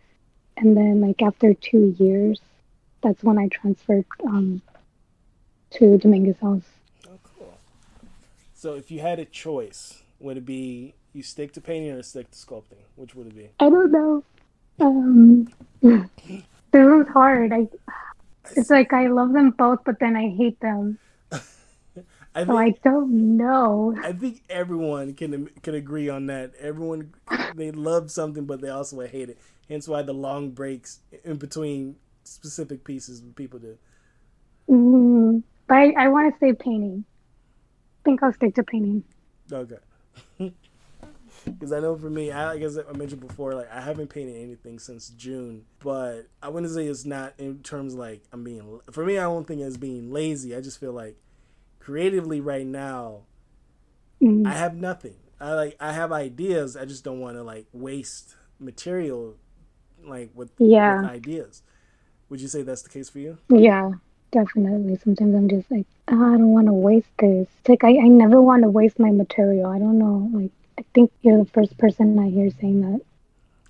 And 0.56 0.74
then, 0.74 1.02
like 1.02 1.20
after 1.20 1.52
two 1.52 1.94
years, 1.98 2.40
that's 3.02 3.22
when 3.22 3.36
I 3.36 3.48
transferred 3.48 4.06
um, 4.24 4.62
to 5.72 5.98
Dominguez 5.98 6.36
Hills. 6.40 6.62
Oh, 7.06 7.18
cool. 7.22 7.58
So 8.54 8.76
if 8.76 8.90
you 8.90 9.00
had 9.00 9.18
a 9.18 9.26
choice, 9.26 10.02
would 10.20 10.38
it 10.38 10.46
be 10.46 10.94
you 11.12 11.22
stick 11.22 11.52
to 11.52 11.60
painting 11.60 11.90
or 11.90 12.02
stick 12.02 12.30
to 12.30 12.38
sculpting? 12.38 12.80
Which 12.96 13.14
would 13.14 13.26
it 13.26 13.36
be? 13.36 13.50
I 13.60 13.68
don't 13.68 13.92
know. 13.92 14.24
Um, 14.80 15.48
this 15.82 16.42
was 16.72 17.08
hard. 17.08 17.52
I, 17.52 17.68
it's 18.56 18.70
like 18.70 18.94
I 18.94 19.08
love 19.08 19.34
them 19.34 19.50
both, 19.50 19.80
but 19.84 20.00
then 20.00 20.16
I 20.16 20.30
hate 20.30 20.58
them. 20.60 20.98
I 22.38 22.44
So 22.44 22.56
I 22.56 22.70
don't 22.84 23.36
know. 23.36 23.96
I 24.00 24.12
think 24.12 24.42
everyone 24.48 25.14
can 25.14 25.48
can 25.62 25.74
agree 25.74 26.08
on 26.08 26.26
that. 26.26 26.52
Everyone 26.60 27.12
they 27.56 27.72
love 27.72 28.12
something, 28.12 28.44
but 28.44 28.60
they 28.60 28.68
also 28.68 29.00
hate 29.00 29.30
it. 29.30 29.38
Hence 29.68 29.88
why 29.88 30.02
the 30.02 30.14
long 30.14 30.50
breaks 30.50 31.00
in 31.24 31.36
between 31.36 31.96
specific 32.22 32.84
pieces 32.84 33.22
people 33.34 33.58
do. 33.58 33.76
Mm, 34.70 35.42
but 35.66 35.74
I, 35.74 35.94
I 35.98 36.08
want 36.08 36.32
to 36.32 36.38
say 36.38 36.52
painting. 36.52 37.04
I 37.06 38.02
think 38.04 38.22
I'll 38.22 38.32
stick 38.32 38.54
to 38.54 38.62
painting. 38.62 39.02
Okay. 39.52 39.78
Because 41.44 41.72
I 41.72 41.80
know 41.80 41.96
for 41.96 42.10
me, 42.10 42.30
I, 42.30 42.52
like 42.52 42.62
I 42.62 42.96
mentioned 42.96 43.26
before, 43.26 43.54
like 43.54 43.70
I 43.72 43.80
haven't 43.80 44.08
painted 44.08 44.36
anything 44.36 44.78
since 44.78 45.08
June, 45.10 45.64
but 45.78 46.26
I 46.42 46.48
wouldn't 46.48 46.72
say 46.72 46.86
it's 46.86 47.06
not 47.06 47.32
in 47.38 47.60
terms 47.60 47.94
like 47.94 48.22
I'm 48.32 48.44
being. 48.44 48.80
For 48.90 49.04
me, 49.04 49.16
I 49.18 49.22
don't 49.22 49.46
think 49.46 49.62
it's 49.62 49.78
being 49.78 50.12
lazy. 50.12 50.54
I 50.54 50.60
just 50.60 50.78
feel 50.78 50.92
like 50.92 51.16
creatively 51.88 52.40
right 52.40 52.66
now, 52.66 53.22
Mm, 54.20 54.44
I 54.46 54.52
have 54.52 54.74
nothing. 54.74 55.14
I 55.40 55.54
like 55.54 55.76
I 55.78 55.92
have 55.92 56.10
ideas. 56.10 56.76
I 56.76 56.84
just 56.84 57.04
don't 57.04 57.20
want 57.20 57.36
to 57.36 57.44
like 57.44 57.66
waste 57.72 58.34
material, 58.58 59.36
like 60.04 60.30
with, 60.34 60.50
Yeah. 60.58 61.02
with 61.02 61.10
ideas. 61.10 61.62
Would 62.28 62.40
you 62.40 62.48
say 62.48 62.62
that's 62.62 62.82
the 62.82 62.88
case 62.90 63.08
for 63.08 63.20
you? 63.20 63.38
Yeah, 63.48 63.92
definitely. 64.32 64.96
Sometimes 64.96 65.34
I'm 65.36 65.48
just 65.48 65.70
like, 65.70 65.86
"Ah, 66.08 66.34
I 66.34 66.36
don't 66.36 66.52
want 66.52 66.66
to 66.66 66.72
waste 66.72 67.14
this. 67.20 67.46
It's 67.60 67.68
like 67.68 67.84
I, 67.84 67.90
I 67.90 68.08
never 68.08 68.42
want 68.42 68.64
to 68.64 68.68
waste 68.68 68.98
my 68.98 69.12
material. 69.12 69.66
I 69.70 69.78
don't 69.78 69.98
know. 70.00 70.28
Like, 70.32 70.50
I 70.80 70.82
think 70.94 71.12
you're 71.22 71.38
the 71.38 71.50
first 71.52 71.78
person 71.78 72.18
I 72.18 72.28
hear 72.28 72.50
saying 72.60 72.80
that. 72.82 73.00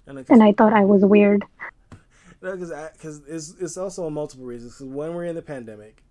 And 0.07 0.24
And 0.31 0.42
I 0.42 0.52
thought 0.52 0.72
I 0.72 0.85
was 0.87 1.04
weird. 1.04 1.44
No, 2.40 2.52
because 2.57 2.72
because 2.92 3.20
it's 3.26 3.54
it's 3.61 3.76
also 3.76 4.09
multiple 4.09 4.46
reasons. 4.46 4.74
Because 4.74 4.87
when 4.87 5.12
we're 5.14 5.24
in 5.24 5.35
the 5.35 5.42
pandemic, 5.42 6.02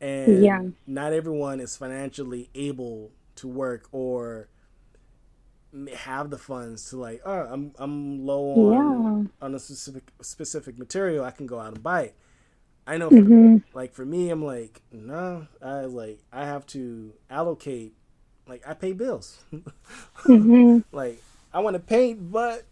and 0.00 0.60
Yeah. 0.60 0.70
not 0.86 1.12
everyone 1.12 1.60
is 1.60 1.76
financially 1.76 2.50
able 2.54 3.12
to 3.36 3.48
work 3.48 3.88
or 3.92 4.48
have 5.96 6.30
the 6.30 6.38
funds 6.38 6.90
to 6.90 6.96
like, 6.96 7.20
oh, 7.24 7.46
I'm 7.50 7.72
I'm 7.78 8.26
low 8.26 8.72
on 8.72 9.06
on 9.40 9.54
a 9.54 9.58
specific 9.58 10.10
specific 10.20 10.78
material. 10.78 11.24
I 11.24 11.30
can 11.30 11.46
go 11.46 11.60
out 11.60 11.74
and 11.74 11.82
buy 11.82 12.02
it. 12.04 12.14
I 12.86 12.98
know, 12.98 13.10
for, 13.12 13.30
hmm 13.30 13.62
like 13.74 13.94
for 13.94 14.04
me, 14.06 14.30
I'm 14.30 14.44
like, 14.44 14.82
no, 14.92 15.48
I 15.62 15.82
like 15.86 16.20
I 16.32 16.46
have 16.46 16.66
to 16.68 17.14
allocate. 17.30 17.94
Like 18.48 18.66
I 18.68 18.74
pay 18.74 18.92
bills. 18.92 19.44
hmm 20.26 20.80
like 20.92 21.22
I 21.52 21.60
want 21.60 21.74
to 21.74 21.80
paint, 21.80 22.30
but 22.32 22.64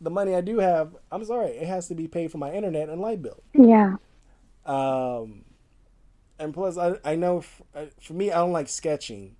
the 0.00 0.10
money 0.10 0.34
I 0.34 0.40
do 0.42 0.58
have, 0.58 0.96
I'm 1.12 1.24
sorry, 1.24 1.50
it 1.52 1.66
has 1.66 1.88
to 1.88 1.94
be 1.94 2.08
paid 2.08 2.32
for 2.32 2.38
my 2.38 2.52
internet 2.52 2.88
and 2.88 3.00
light 3.00 3.22
bill. 3.22 3.42
Yeah. 3.54 3.96
Um, 4.66 5.44
and 6.38 6.52
plus, 6.52 6.76
I 6.76 6.96
I 7.04 7.16
know 7.16 7.38
f- 7.38 7.62
uh, 7.74 7.86
for 8.00 8.14
me, 8.14 8.30
I 8.30 8.36
don't 8.38 8.52
like 8.52 8.68
sketching, 8.68 9.36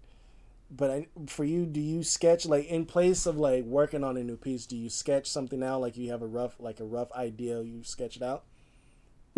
but 0.70 0.90
I, 0.90 1.06
for 1.26 1.44
you, 1.44 1.66
do 1.66 1.80
you 1.80 2.02
sketch 2.02 2.46
like 2.46 2.66
in 2.66 2.86
place 2.86 3.26
of 3.26 3.36
like 3.36 3.64
working 3.64 4.04
on 4.04 4.16
a 4.16 4.24
new 4.24 4.36
piece? 4.36 4.66
Do 4.66 4.76
you 4.76 4.88
sketch 4.88 5.26
something 5.26 5.62
out? 5.62 5.80
Like 5.80 5.96
you 5.96 6.10
have 6.10 6.22
a 6.22 6.26
rough 6.26 6.54
like 6.58 6.80
a 6.80 6.84
rough 6.84 7.12
idea, 7.12 7.60
you 7.62 7.82
sketch 7.84 8.16
it 8.16 8.22
out. 8.22 8.44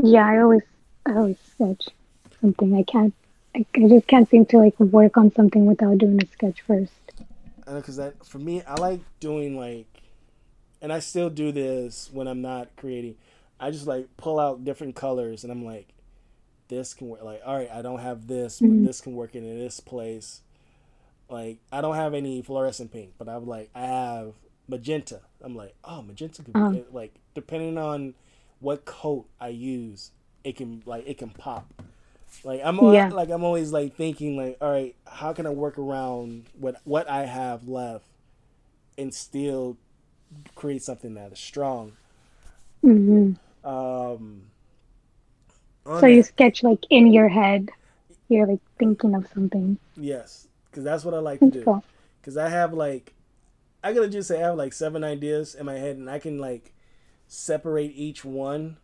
Yeah, 0.03 0.27
I 0.27 0.41
always, 0.41 0.63
I 1.07 1.13
always 1.13 1.39
sketch 1.55 1.89
something. 2.41 2.75
I 2.75 2.83
can't, 2.83 3.15
I, 3.55 3.65
I 3.75 3.89
just 3.89 4.07
can't 4.07 4.29
seem 4.29 4.45
to 4.47 4.59
like 4.59 4.79
work 4.79 5.17
on 5.17 5.33
something 5.33 5.65
without 5.67 5.99
doing 5.99 6.23
a 6.23 6.27
sketch 6.27 6.61
first. 6.63 6.93
Because 7.67 7.97
that 7.97 8.25
for 8.25 8.39
me, 8.39 8.63
I 8.63 8.75
like 8.75 9.01
doing 9.19 9.59
like, 9.59 9.87
and 10.83 10.93
I 10.93 11.01
still 11.01 11.31
do 11.31 11.51
this 11.53 12.11
when 12.13 12.29
I'm 12.29 12.43
not 12.43 12.77
creating. 12.77 13.17
I 13.59 13.71
just 13.71 13.87
like 13.87 14.15
pull 14.19 14.39
out 14.39 14.65
different 14.65 14.95
colors, 14.95 15.43
and 15.43 15.51
I'm 15.51 15.65
like, 15.65 15.89
this 16.69 16.95
can 16.95 17.09
work. 17.09 17.23
Like, 17.23 17.43
all 17.45 17.57
right, 17.57 17.71
I 17.73 17.83
don't 17.83 18.01
have 18.01 18.27
this, 18.27 18.61
but 18.61 18.83
Mhm. 18.83 18.83
this 18.83 19.01
can 19.01 19.15
work 19.15 19.35
in 19.35 19.45
this 19.45 19.81
place. 19.81 20.43
Like, 21.29 21.59
I 21.73 21.81
don't 21.81 21.97
have 21.97 22.15
any 22.15 22.43
fluorescent 22.43 22.93
pink, 22.93 23.15
but 23.19 23.29
I'm 23.29 23.47
like, 23.47 23.71
I 23.75 23.83
have 23.83 24.35
magenta. 24.69 25.21
I'm 25.43 25.57
like, 25.57 25.75
oh, 25.85 26.03
magenta 26.03 26.43
could 26.43 26.57
Uh-huh. 26.57 26.77
like 26.93 27.15
depending 27.35 27.79
on 27.79 28.15
what 28.61 28.85
coat 28.85 29.27
I 29.41 29.49
use, 29.49 30.11
it 30.45 30.57
can 30.57 30.83
like 30.87 31.05
it 31.07 31.19
can 31.19 31.31
pop. 31.31 31.67
Like 32.45 32.61
I'm 32.65 32.79
Yeah. 32.81 33.11
like 33.11 33.31
I'm 33.31 33.45
always 33.45 33.73
like 33.73 33.97
thinking 33.97 34.37
like, 34.37 34.59
all 34.61 34.71
right, 34.71 34.95
how 35.07 35.33
can 35.33 35.47
I 35.47 35.51
work 35.51 35.79
around 35.79 36.47
what 36.59 36.77
what 36.85 37.09
I 37.11 37.27
have 37.27 37.69
left 37.69 38.07
and 38.99 39.15
still 39.15 39.77
create 40.55 40.83
something 40.83 41.15
that 41.15 41.33
is 41.33 41.39
strong. 41.39 41.95
hmm 42.83 43.37
Um, 43.65 44.51
So 45.87 46.07
you 46.07 46.23
sketch 46.23 46.63
like 46.63 46.85
in 46.91 47.13
your 47.13 47.29
head. 47.29 47.71
You're 48.29 48.47
like 48.47 48.61
thinking 48.79 49.15
of 49.15 49.27
something. 49.33 49.79
yes, 49.97 50.49
because 50.71 50.85
that's 50.85 51.05
what 51.05 51.15
I 51.15 51.19
like 51.19 51.41
to 51.41 51.51
do. 51.51 51.83
Because 52.21 52.37
I 52.37 52.49
have 52.49 52.73
like, 52.75 53.15
I 53.85 53.93
gotta 53.93 54.09
just 54.09 54.29
say 54.29 54.39
I 54.43 54.47
have 54.49 54.57
like 54.57 54.73
seven 54.73 55.05
ideas 55.05 55.55
in 55.55 55.67
my 55.67 55.75
head, 55.75 55.97
and 55.97 56.11
I 56.11 56.19
can 56.19 56.39
like 56.39 56.73
separate 57.29 57.93
each 57.95 58.25
one. 58.25 58.79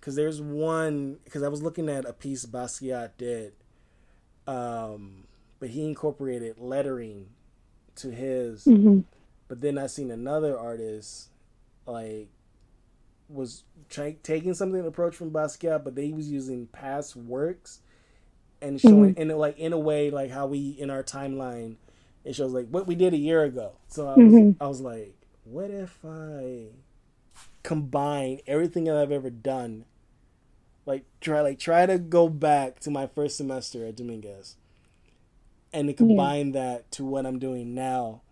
Because 0.00 0.14
there's 0.14 0.40
one 0.40 1.18
because 1.24 1.42
I 1.42 1.48
was 1.48 1.62
looking 1.62 1.88
at 1.88 2.04
a 2.04 2.12
piece 2.12 2.46
Basquiat 2.46 3.10
did, 3.18 3.54
um, 4.46 5.24
but 5.58 5.70
he 5.70 5.84
incorporated 5.84 6.58
lettering 6.58 7.28
to 7.96 8.10
his. 8.10 8.64
hmm 8.64 9.00
But 9.48 9.60
then 9.60 9.78
I 9.78 9.86
seen 9.88 10.10
another 10.10 10.58
artist 10.58 11.30
like 11.86 12.28
was 13.28 13.64
trying 13.88 14.16
taking 14.22 14.54
something 14.54 14.84
approach 14.86 15.14
from 15.16 15.30
Basquiat, 15.30 15.84
but 15.84 15.94
they 15.94 16.12
was 16.12 16.30
using 16.30 16.66
past 16.68 17.16
works 17.16 17.80
and 18.62 18.80
showing 18.80 19.14
in 19.16 19.28
like 19.28 19.58
in 19.58 19.72
a 19.72 19.78
way 19.78 20.10
like 20.10 20.30
how 20.30 20.46
we 20.46 20.70
in 20.70 20.90
our 20.90 21.02
timeline 21.02 21.76
it 22.24 22.34
shows 22.34 22.52
like 22.52 22.68
what 22.68 22.86
we 22.86 22.94
did 22.94 23.14
a 23.14 23.18
year 23.18 23.44
ago. 23.44 23.72
So 23.88 24.08
I 24.08 24.16
was 24.16 24.32
Mhm. 24.32 24.56
I 24.60 24.66
was 24.66 24.80
like, 24.80 25.14
what 25.44 25.70
if 25.70 26.04
I 26.04 26.68
combine 27.62 28.40
everything 28.46 28.84
that 28.84 28.96
I've 28.96 29.12
ever 29.12 29.30
done? 29.30 29.84
Like 30.84 31.04
try 31.20 31.40
like 31.40 31.58
try 31.58 31.86
to 31.86 31.98
go 31.98 32.28
back 32.28 32.80
to 32.80 32.90
my 32.90 33.06
first 33.06 33.36
semester 33.36 33.84
at 33.86 33.96
Dominguez 33.96 34.56
and 35.72 35.88
to 35.88 35.94
combine 35.94 36.52
that 36.52 36.90
to 36.92 37.04
what 37.04 37.26
I'm 37.26 37.38
doing 37.38 37.74
now 37.74 38.22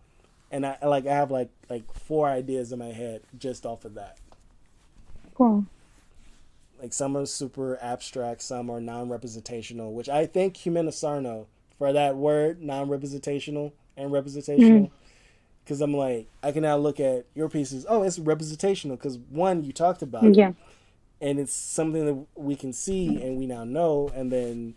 and 0.50 0.64
I 0.64 0.78
like 0.86 1.06
I 1.06 1.14
have 1.14 1.30
like 1.32 1.50
like 1.68 1.92
four 1.94 2.28
ideas 2.28 2.72
in 2.72 2.78
my 2.78 2.92
head 2.92 3.22
just 3.36 3.66
off 3.66 3.84
of 3.84 3.94
that. 3.94 4.18
Cool. 5.34 5.66
Like 6.80 6.92
some 6.92 7.16
are 7.16 7.26
super 7.26 7.78
abstract, 7.80 8.42
some 8.42 8.70
are 8.70 8.80
non-representational, 8.80 9.92
which 9.92 10.08
I 10.08 10.26
thank 10.26 10.54
Jimena 10.56 10.92
Sarno 10.92 11.46
for 11.78 11.92
that 11.92 12.16
word 12.16 12.62
non-representational 12.62 13.72
and 13.96 14.12
representational. 14.12 14.86
Mm. 14.86 14.90
Because 15.64 15.80
I'm 15.80 15.94
like, 15.94 16.26
I 16.42 16.52
can 16.52 16.62
now 16.62 16.76
look 16.76 17.00
at 17.00 17.24
your 17.34 17.48
pieces. 17.48 17.86
Oh, 17.88 18.02
it's 18.02 18.18
representational 18.18 18.96
because 18.96 19.16
one, 19.30 19.64
you 19.64 19.72
talked 19.72 20.02
about 20.02 20.24
it, 20.24 20.36
Yeah. 20.36 20.52
and 21.22 21.38
it's 21.38 21.54
something 21.54 22.04
that 22.04 22.26
we 22.34 22.54
can 22.54 22.74
see 22.74 23.22
and 23.22 23.38
we 23.38 23.46
now 23.46 23.64
know. 23.64 24.10
And 24.14 24.30
then 24.30 24.74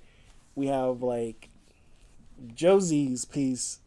we 0.55 0.67
have 0.67 1.01
like 1.01 1.49
Josie's 2.55 3.25
piece 3.25 3.79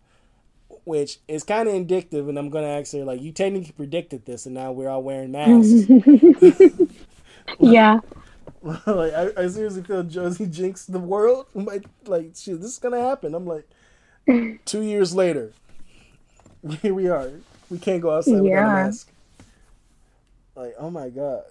which 0.91 1.21
is 1.29 1.45
kind 1.45 1.69
of 1.69 1.75
indicative. 1.77 2.29
And 2.29 2.37
I'm 2.37 2.51
gonna 2.51 2.67
ask 2.67 2.93
her 2.95 3.05
like, 3.05 3.23
you 3.23 3.31
technically 3.31 3.71
predicted 3.71 4.27
this, 4.27 4.45
and 4.45 4.57
now 4.57 4.73
we're 4.73 4.89
all 4.89 5.05
wearing 5.05 5.31
masks. 5.33 5.89
yeah. 7.61 8.01
like 8.63 9.13
I, 9.15 9.31
I 9.37 9.47
seriously 9.47 9.85
feel 9.85 10.03
Josie 10.03 10.47
jinxed 10.47 10.91
the 10.91 10.99
world. 10.99 11.47
Like, 11.55 11.85
like 12.07 12.33
shit, 12.35 12.61
this 12.61 12.73
is 12.73 12.79
gonna 12.79 13.01
happen. 13.01 13.37
I'm 13.37 13.47
like, 13.47 13.69
two 14.65 14.83
years 14.83 15.15
later, 15.15 15.53
here 16.83 16.93
we 16.93 17.09
are. 17.09 17.31
We 17.71 17.79
can't 17.79 18.03
go 18.03 18.17
outside 18.17 18.33
yeah. 18.33 18.41
without 18.41 18.65
a 18.65 18.85
mask. 18.85 19.13
Like, 20.57 20.75
oh 20.77 20.91
my 20.91 21.09
god, 21.09 21.45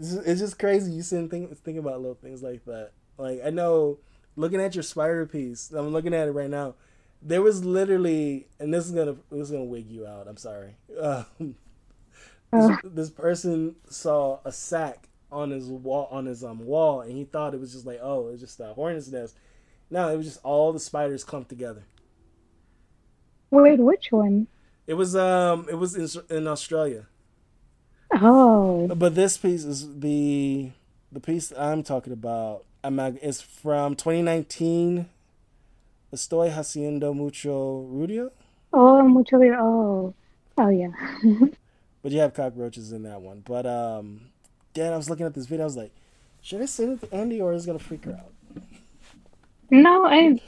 it's 0.00 0.14
just, 0.14 0.26
it's 0.26 0.40
just 0.40 0.58
crazy. 0.58 0.90
You 0.90 1.02
sit 1.02 1.20
and 1.20 1.30
think 1.30 1.56
think 1.58 1.78
about 1.78 2.00
little 2.00 2.16
things 2.16 2.42
like 2.42 2.64
that. 2.64 2.90
Like 3.18 3.40
I 3.46 3.50
know, 3.50 3.98
looking 4.34 4.60
at 4.60 4.74
your 4.74 4.82
spider 4.82 5.26
piece, 5.26 5.70
I'm 5.70 5.90
looking 5.90 6.12
at 6.12 6.26
it 6.26 6.32
right 6.32 6.50
now. 6.50 6.74
There 7.26 7.40
was 7.40 7.64
literally, 7.64 8.46
and 8.60 8.72
this 8.72 8.84
is 8.84 8.92
gonna 8.92 9.16
this 9.30 9.46
is 9.46 9.50
gonna 9.50 9.64
wig 9.64 9.90
you 9.90 10.06
out. 10.06 10.28
I'm 10.28 10.36
sorry. 10.36 10.76
Um, 11.00 11.26
this, 12.52 12.70
uh. 12.70 12.76
this 12.84 13.10
person 13.10 13.76
saw 13.88 14.40
a 14.44 14.52
sack 14.52 15.08
on 15.32 15.50
his 15.50 15.68
wall 15.68 16.08
on 16.10 16.26
his 16.26 16.44
um 16.44 16.60
wall, 16.66 17.00
and 17.00 17.12
he 17.12 17.24
thought 17.24 17.54
it 17.54 17.60
was 17.60 17.72
just 17.72 17.86
like, 17.86 17.98
oh, 18.02 18.28
it's 18.28 18.40
just 18.40 18.60
a 18.60 18.74
hornet's 18.74 19.08
nest. 19.10 19.36
No, 19.90 20.08
it 20.08 20.16
was 20.16 20.26
just 20.26 20.40
all 20.44 20.72
the 20.72 20.80
spiders 20.80 21.24
clumped 21.24 21.48
together. 21.48 21.84
Wait, 23.50 23.78
which 23.78 24.10
one? 24.10 24.48
It 24.86 24.94
was 24.94 25.16
um, 25.16 25.66
it 25.70 25.76
was 25.76 25.96
in 25.96 26.36
in 26.36 26.46
Australia. 26.46 27.06
Oh. 28.12 28.88
But 28.94 29.14
this 29.14 29.36
piece 29.38 29.64
is 29.64 30.00
the 30.00 30.70
the 31.10 31.20
piece 31.20 31.52
I'm 31.56 31.82
talking 31.82 32.12
about. 32.12 32.64
I'm 32.82 32.98
it's 33.00 33.40
from 33.40 33.94
2019. 33.94 35.08
Estoy 36.14 36.50
haciendo 36.50 37.12
mucho 37.12 37.88
ruido. 37.90 38.30
Oh, 38.72 39.02
mucho 39.02 39.36
ruido. 39.36 39.56
Oh, 39.60 40.14
oh 40.58 40.68
yeah. 40.68 40.92
but 42.02 42.12
you 42.12 42.20
have 42.20 42.32
cockroaches 42.32 42.92
in 42.92 43.02
that 43.02 43.20
one. 43.20 43.42
But 43.44 43.66
um, 43.66 44.20
Dan, 44.74 44.92
I 44.92 44.96
was 44.96 45.10
looking 45.10 45.26
at 45.26 45.34
this 45.34 45.46
video. 45.46 45.64
I 45.64 45.66
was 45.66 45.76
like, 45.76 45.92
should 46.40 46.62
I 46.62 46.66
send 46.66 47.02
it 47.02 47.10
to 47.10 47.14
Andy 47.16 47.40
or 47.40 47.52
is 47.52 47.64
it 47.64 47.66
gonna 47.66 47.80
freak 47.80 48.04
her 48.04 48.12
out? 48.12 48.32
No, 49.70 50.06
I, 50.06 50.40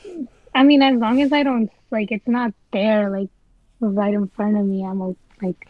I 0.55 0.63
mean, 0.63 0.83
as 0.83 0.95
long 1.01 1.21
as 1.21 1.33
I 1.33 1.43
don't 1.43 1.69
like, 1.91 2.13
it's 2.13 2.29
not 2.29 2.53
there, 2.73 3.11
like, 3.11 3.31
right 3.81 4.15
in 4.15 4.29
front 4.29 4.57
of 4.57 4.67
me. 4.67 4.85
I'm 4.85 5.17
like, 5.43 5.69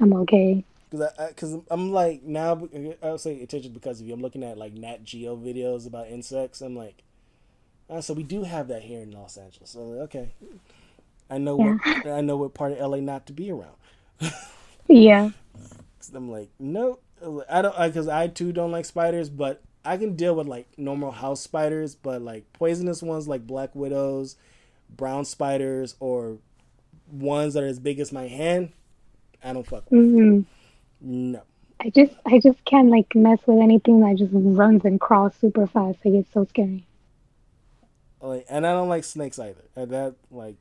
I'm 0.00 0.12
okay. 0.12 0.64
Cause 0.90 1.12
I, 1.18 1.32
cause 1.32 1.56
I'm 1.70 1.92
like 1.92 2.22
now 2.22 2.68
I'll 3.02 3.18
say 3.18 3.42
attention 3.42 3.72
because 3.72 4.00
of 4.00 4.06
you. 4.06 4.12
I'm 4.12 4.20
looking 4.20 4.44
at 4.44 4.58
like 4.58 4.74
Nat 4.74 5.02
Geo 5.02 5.34
videos 5.34 5.86
about 5.86 6.08
insects. 6.08 6.60
I'm 6.60 6.76
like, 6.76 7.03
oh, 7.90 8.00
so 8.00 8.14
we 8.14 8.22
do 8.22 8.44
have 8.44 8.68
that 8.68 8.82
here 8.82 9.00
in 9.00 9.10
Los 9.10 9.36
Angeles. 9.36 9.70
So 9.70 9.80
okay, 10.02 10.32
I 11.30 11.38
know 11.38 11.58
yeah. 11.58 11.76
what 12.02 12.06
I 12.06 12.20
know 12.20 12.36
what 12.36 12.54
part 12.54 12.72
of 12.72 12.78
LA 12.78 12.98
not 12.98 13.26
to 13.26 13.32
be 13.32 13.50
around. 13.50 13.76
yeah. 14.88 15.30
I'm 16.14 16.30
like, 16.30 16.50
no, 16.58 16.98
I 17.48 17.62
don't 17.62 17.76
because 17.78 18.08
I, 18.08 18.24
I 18.24 18.26
too 18.28 18.52
don't 18.52 18.70
like 18.70 18.84
spiders, 18.84 19.30
but 19.30 19.62
I 19.84 19.96
can 19.96 20.16
deal 20.16 20.34
with 20.34 20.46
like 20.46 20.66
normal 20.76 21.10
house 21.10 21.40
spiders, 21.40 21.94
but 21.94 22.22
like 22.22 22.52
poisonous 22.52 23.02
ones 23.02 23.28
like 23.28 23.46
black 23.46 23.74
widows, 23.74 24.36
brown 24.94 25.24
spiders, 25.24 25.94
or 26.00 26.38
ones 27.10 27.54
that 27.54 27.62
are 27.62 27.68
as 27.68 27.78
big 27.78 28.00
as 28.00 28.12
my 28.12 28.28
hand, 28.28 28.72
I 29.42 29.52
don't 29.52 29.66
fuck 29.66 29.90
with. 29.90 30.00
Mm-hmm. 30.00 30.40
No. 31.00 31.42
I 31.80 31.90
just 31.90 32.14
I 32.24 32.38
just 32.38 32.64
can't 32.64 32.88
like 32.88 33.14
mess 33.14 33.40
with 33.46 33.62
anything 33.62 34.00
that 34.00 34.16
just 34.16 34.30
runs 34.32 34.84
and 34.84 35.00
crawls 35.00 35.34
super 35.40 35.66
fast. 35.66 35.98
Like 36.04 36.14
it's 36.14 36.32
so 36.32 36.46
scary. 36.46 36.86
Like 38.24 38.46
and 38.48 38.66
I 38.66 38.72
don't 38.72 38.88
like 38.88 39.04
snakes 39.04 39.38
either. 39.38 39.64
And 39.76 39.90
that 39.90 40.14
like 40.30 40.56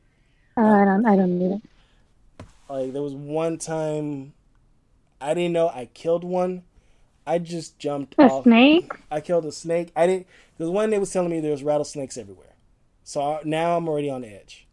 uh, 0.58 0.62
I 0.62 0.86
don't 0.86 1.06
I 1.06 1.16
don't 1.16 1.42
either. 1.42 1.62
Like 2.70 2.92
there 2.92 3.02
was 3.02 3.14
one 3.14 3.58
time 3.58 4.34
I 5.22 5.34
didn't 5.34 5.54
know 5.54 5.70
I 5.70 5.86
killed 5.94 6.26
one. 6.26 6.64
I 7.26 7.40
just 7.40 7.80
jumped 7.80 8.16
a 8.18 8.24
off. 8.24 8.44
snake. 8.44 8.92
I 9.10 9.22
killed 9.22 9.46
a 9.46 9.52
snake. 9.52 9.94
I 9.96 10.08
didn't 10.08 10.28
because 10.58 10.70
one 10.70 10.90
day 10.90 11.00
was 11.00 11.14
telling 11.14 11.32
me 11.32 11.40
there 11.40 11.52
was 11.52 11.64
rattlesnakes 11.64 12.18
everywhere. 12.18 12.54
So 13.06 13.40
now 13.46 13.78
I'm 13.78 13.88
already 13.88 14.10
on 14.10 14.26
edge. 14.26 14.68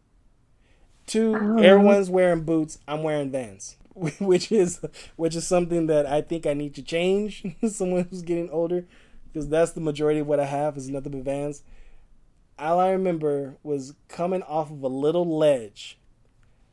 Two, 1.07 1.37
oh. 1.39 1.57
everyone's 1.61 2.09
wearing 2.09 2.43
boots. 2.43 2.77
I'm 2.89 3.03
wearing 3.03 3.31
Vans, 3.31 3.77
which 3.93 4.51
is 4.51 4.81
which 5.15 5.35
is 5.37 5.47
something 5.47 5.87
that 5.87 6.05
I 6.05 6.21
think 6.21 6.45
I 6.45 6.53
need 6.53 6.75
to 6.75 6.81
change. 6.81 7.45
Someone 7.69 8.05
who's 8.09 8.21
getting 8.21 8.49
older, 8.49 8.83
because 9.31 9.47
that's 9.47 9.71
the 9.71 9.81
majority 9.81 10.19
of 10.19 10.27
what 10.27 10.41
I 10.41 10.45
have 10.45 10.75
is 10.75 10.89
nothing 10.89 11.13
but 11.13 11.23
Vans. 11.23 11.63
All 12.59 12.79
I 12.79 12.91
remember 12.91 13.55
was 13.63 13.95
coming 14.07 14.43
off 14.43 14.71
of 14.71 14.81
a 14.83 14.87
little 14.87 15.37
ledge. 15.37 15.97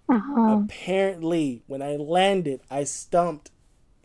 Uh-huh. 0.09 0.61
Apparently, 0.65 1.63
when 1.67 1.83
I 1.83 1.97
landed, 1.97 2.61
I 2.71 2.85
stumped 2.85 3.51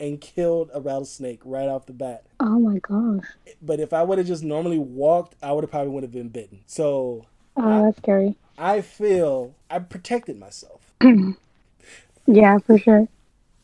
and 0.00 0.20
killed 0.20 0.70
a 0.74 0.80
rattlesnake 0.80 1.40
right 1.44 1.68
off 1.68 1.86
the 1.86 1.92
bat. 1.92 2.24
Oh 2.40 2.58
my 2.58 2.78
gosh! 2.78 3.24
But 3.62 3.80
if 3.80 3.92
I 3.92 4.02
would 4.02 4.18
have 4.18 4.26
just 4.26 4.42
normally 4.42 4.78
walked, 4.78 5.36
I 5.42 5.52
would 5.52 5.64
have 5.64 5.70
probably 5.70 5.90
would 5.92 6.02
have 6.02 6.12
been 6.12 6.28
bitten. 6.28 6.60
So 6.66 7.26
Oh, 7.56 7.84
that's 7.84 7.98
scary. 7.98 8.34
I 8.58 8.80
feel 8.80 9.54
I 9.70 9.78
protected 9.78 10.38
myself. 10.38 10.92
yeah, 12.26 12.58
for 12.58 12.78
sure. 12.78 13.08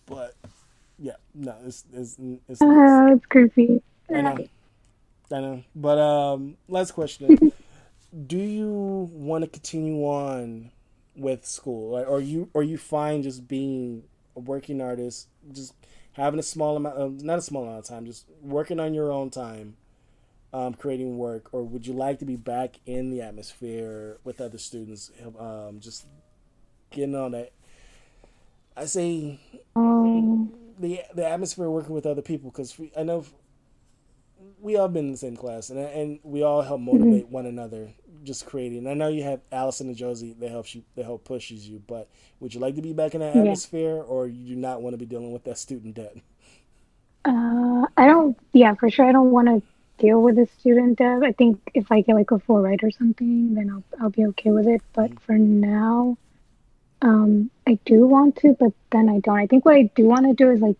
But 0.07 0.35
yeah, 0.99 1.17
no, 1.35 1.55
it's 1.67 1.85
it's 1.93 2.17
it's, 2.49 2.63
uh, 2.63 3.09
it's 3.13 3.27
creepy. 3.27 3.83
I 4.09 4.21
know, 4.21 4.49
I 5.33 5.41
know. 5.41 5.63
But 5.75 5.99
um, 5.99 6.57
last 6.69 6.93
question: 6.93 7.53
Do 8.13 8.39
you 8.39 9.09
want 9.13 9.45
to 9.45 9.51
continue 9.51 10.05
on 10.05 10.73
with 11.17 11.45
school, 11.45 11.93
like, 11.93 12.09
or 12.09 12.21
you 12.21 12.49
or 12.55 12.63
you 12.63 12.79
find 12.79 13.23
just 13.23 13.47
being 13.47 14.05
a 14.35 14.41
working 14.41 14.81
artist, 14.81 15.29
just 15.53 15.75
having 16.13 16.41
a 16.41 16.43
small 16.43 16.77
amount, 16.77 16.97
of, 16.97 17.23
not 17.23 17.39
a 17.39 17.43
small 17.43 17.65
amount 17.65 17.79
of 17.79 17.85
time, 17.85 18.07
just 18.07 18.27
working 18.43 18.81
on 18.81 18.95
your 18.95 19.13
own 19.13 19.31
time, 19.31 19.77
um, 20.53 20.75
creating 20.75 21.19
work, 21.19 21.49
or 21.53 21.63
would 21.63 21.87
you 21.87 21.93
like 21.93 22.19
to 22.19 22.25
be 22.25 22.37
back 22.37 22.81
in 22.87 23.11
the 23.11 23.23
atmosphere 23.23 24.19
with 24.25 24.41
other 24.41 24.59
students, 24.59 25.13
um, 25.39 25.79
just 25.81 26.07
getting 26.91 27.15
on 27.15 27.33
that? 27.33 27.53
I 28.77 28.87
say 28.87 29.39
um, 29.77 30.53
the 30.79 31.03
the 31.15 31.29
atmosphere 31.29 31.69
working 31.71 31.95
with 31.95 32.07
other 32.07 32.23
people 32.23 32.51
because 32.51 32.81
I 32.97 33.03
know 33.03 33.25
we 34.61 34.77
all 34.77 34.89
been 34.89 35.07
in 35.07 35.13
the 35.13 35.19
same 35.19 35.37
class 35.37 35.71
and 35.71 35.79
and 35.79 36.19
we 36.23 36.43
all 36.43 36.63
help 36.63 36.81
motivate 36.81 37.25
mm-hmm. 37.25 37.33
one 37.33 37.47
another 37.47 37.91
just 38.25 38.47
creating. 38.47 38.87
I 38.87 38.95
know 38.95 39.09
you 39.09 39.23
have 39.25 39.41
Allison 39.53 39.89
and 39.89 39.97
Josie 39.97 40.35
that 40.41 40.51
helps 40.51 40.75
you 40.75 40.83
that 40.97 41.05
help 41.05 41.25
pushes 41.25 41.69
you, 41.69 41.83
but 41.87 42.09
would 42.41 42.55
you 42.55 42.61
like 42.61 42.75
to 42.77 42.83
be 42.83 42.93
back 42.93 43.15
in 43.15 43.21
that 43.21 43.35
yeah. 43.35 43.43
atmosphere 43.43 43.97
or 43.97 44.27
you 44.27 44.55
do 44.55 44.61
not 44.61 44.83
want 44.83 44.95
to 44.95 44.99
be 44.99 45.07
dealing 45.07 45.33
with 45.33 45.45
that 45.45 45.59
student 45.59 45.95
debt? 45.95 46.17
Uh, 47.25 47.87
I 47.97 48.07
don't. 48.07 48.37
Yeah, 48.53 48.75
for 48.75 48.91
sure. 48.91 49.07
I 49.07 49.13
don't 49.13 49.31
want 49.31 49.49
to 49.49 49.63
deal 49.99 50.23
with 50.23 50.37
the 50.37 50.49
student 50.59 50.99
debt. 50.99 51.23
I 51.23 51.33
think 51.33 51.61
if 51.75 51.93
I 51.93 52.01
get 52.01 52.15
like 52.15 52.31
a 52.31 52.39
full 52.39 52.61
ride 52.61 52.83
or 52.83 52.91
something, 52.91 53.55
then 53.55 53.71
I'll 53.71 53.85
I'll 54.01 54.11
be 54.11 54.27
okay 54.27 54.51
with 54.51 54.67
it. 54.67 54.83
But 54.93 55.11
mm-hmm. 55.11 55.25
for 55.25 55.39
now, 55.39 56.17
um, 57.03 57.51
I 57.67 57.79
do 57.85 58.07
want 58.07 58.37
to, 58.37 58.57
but 58.59 58.73
then 58.91 59.09
I 59.09 59.21
don't. 59.21 59.39
I 59.39 59.47
think 59.47 59.65
what 59.65 59.77
I 59.77 59.91
do 59.95 60.07
want 60.07 60.27
to 60.27 60.35
do 60.35 60.51
is 60.51 60.61
like 60.61 60.77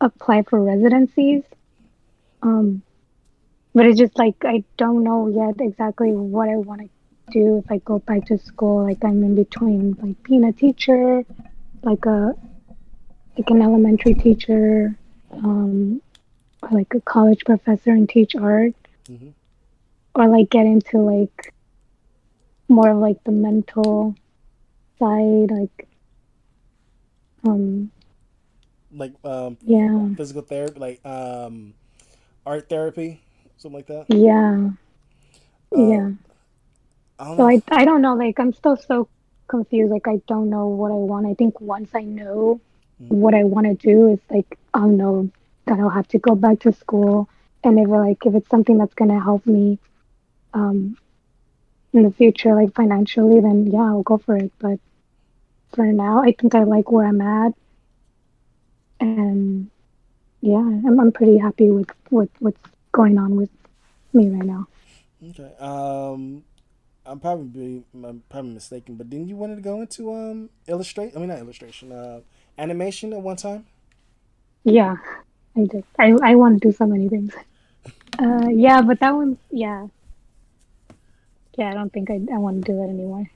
apply 0.00 0.42
for 0.42 0.62
residencies. 0.62 1.42
Um, 2.42 2.82
but 3.74 3.86
it's 3.86 3.98
just 3.98 4.16
like 4.16 4.36
I 4.44 4.64
don't 4.76 5.02
know 5.02 5.28
yet 5.28 5.56
exactly 5.60 6.12
what 6.12 6.48
I 6.48 6.56
want 6.56 6.82
to 6.82 6.88
do 7.30 7.58
if 7.58 7.70
I 7.70 7.78
go 7.78 7.98
back 7.98 8.26
to 8.26 8.38
school. 8.38 8.84
Like 8.84 9.04
I'm 9.04 9.22
in 9.22 9.34
between 9.34 9.96
like 10.00 10.22
being 10.22 10.44
a 10.44 10.52
teacher, 10.52 11.24
like 11.82 12.06
a 12.06 12.34
like 13.36 13.50
an 13.50 13.62
elementary 13.62 14.14
teacher, 14.14 14.96
um, 15.32 16.00
like 16.70 16.94
a 16.94 17.00
college 17.00 17.44
professor 17.44 17.90
and 17.90 18.08
teach 18.08 18.36
art 18.36 18.74
mm-hmm. 19.08 19.30
or 20.14 20.28
like 20.28 20.50
get 20.50 20.66
into 20.66 20.98
like 20.98 21.52
more 22.68 22.90
of 22.90 22.98
like 22.98 23.22
the 23.24 23.32
mental 23.32 24.14
side 24.98 25.50
like 25.50 25.88
um 27.46 27.90
like 28.94 29.12
um 29.24 29.58
yeah 29.62 30.08
physical 30.16 30.40
therapy 30.40 30.78
like 30.78 31.04
um 31.04 31.74
art 32.46 32.68
therapy 32.68 33.20
something 33.64 33.72
like 33.72 33.86
that 33.86 34.04
yeah 34.08 34.70
uh, 35.76 35.88
yeah 35.92 36.10
I 37.18 37.36
so 37.36 37.48
I, 37.48 37.62
I 37.68 37.84
don't 37.84 38.02
know 38.02 38.14
like 38.14 38.38
i'm 38.38 38.52
still 38.52 38.76
so 38.76 39.08
confused 39.48 39.90
like 39.90 40.08
i 40.08 40.20
don't 40.28 40.48
know 40.50 40.68
what 40.68 40.90
i 40.90 40.94
want 40.94 41.26
i 41.26 41.34
think 41.34 41.60
once 41.60 41.90
i 41.94 42.02
know 42.02 42.60
mm-hmm. 43.02 43.14
what 43.14 43.34
i 43.34 43.44
want 43.44 43.66
to 43.66 43.74
do 43.74 44.08
is 44.08 44.20
like 44.30 44.58
i'll 44.74 44.88
know 44.88 45.30
that 45.66 45.78
I'll 45.78 45.90
have 45.90 46.08
to 46.08 46.18
go 46.18 46.34
back 46.34 46.60
to 46.60 46.72
school. 46.72 47.28
And 47.62 47.78
if 47.78 47.88
like 47.88 48.24
if 48.26 48.34
it's 48.34 48.48
something 48.50 48.78
that's 48.78 48.94
gonna 48.94 49.22
help 49.22 49.46
me 49.46 49.78
um, 50.52 50.96
in 51.92 52.02
the 52.02 52.10
future, 52.10 52.54
like 52.54 52.74
financially, 52.74 53.40
then 53.40 53.66
yeah, 53.66 53.80
I'll 53.80 54.02
go 54.02 54.18
for 54.18 54.36
it. 54.36 54.52
But 54.58 54.78
for 55.72 55.86
now, 55.86 56.22
I 56.22 56.32
think 56.32 56.54
I 56.54 56.64
like 56.64 56.90
where 56.90 57.06
I'm 57.06 57.20
at, 57.20 57.54
and 59.00 59.70
yeah, 60.42 60.58
I'm 60.58 61.00
I'm 61.00 61.12
pretty 61.12 61.38
happy 61.38 61.70
with 61.70 61.90
with 62.10 62.30
what's 62.38 62.60
going 62.94 63.18
on 63.18 63.36
with 63.36 63.50
me 64.14 64.30
right 64.30 64.44
now. 64.44 64.66
Okay. 65.30 65.52
Um, 65.58 66.44
I'm 67.04 67.20
probably 67.20 67.84
I'm 67.92 68.22
probably 68.30 68.52
mistaken, 68.54 68.94
but 68.94 69.10
didn't 69.10 69.28
you 69.28 69.36
want 69.36 69.54
to 69.54 69.60
go 69.60 69.80
into 69.82 70.14
um 70.14 70.48
illustrate? 70.66 71.12
I 71.14 71.18
mean, 71.18 71.28
not 71.28 71.38
illustration, 71.38 71.92
uh, 71.92 72.20
animation 72.56 73.12
at 73.12 73.20
one 73.20 73.36
time. 73.36 73.66
Yeah, 74.62 74.96
I 75.56 75.64
did. 75.66 75.84
I 75.98 76.16
I 76.22 76.34
want 76.36 76.62
to 76.62 76.68
do 76.68 76.72
so 76.72 76.86
many 76.86 77.08
things. 77.08 77.34
Uh, 78.16 78.46
yeah, 78.48 78.80
but 78.80 79.00
that 79.00 79.10
one, 79.10 79.36
yeah, 79.50 79.88
yeah. 81.58 81.68
I 81.68 81.74
don't 81.74 81.92
think 81.92 82.12
I 82.12 82.20
I 82.32 82.38
want 82.38 82.64
to 82.64 82.72
do 82.72 82.78
that 82.78 82.88
anymore. 82.88 83.28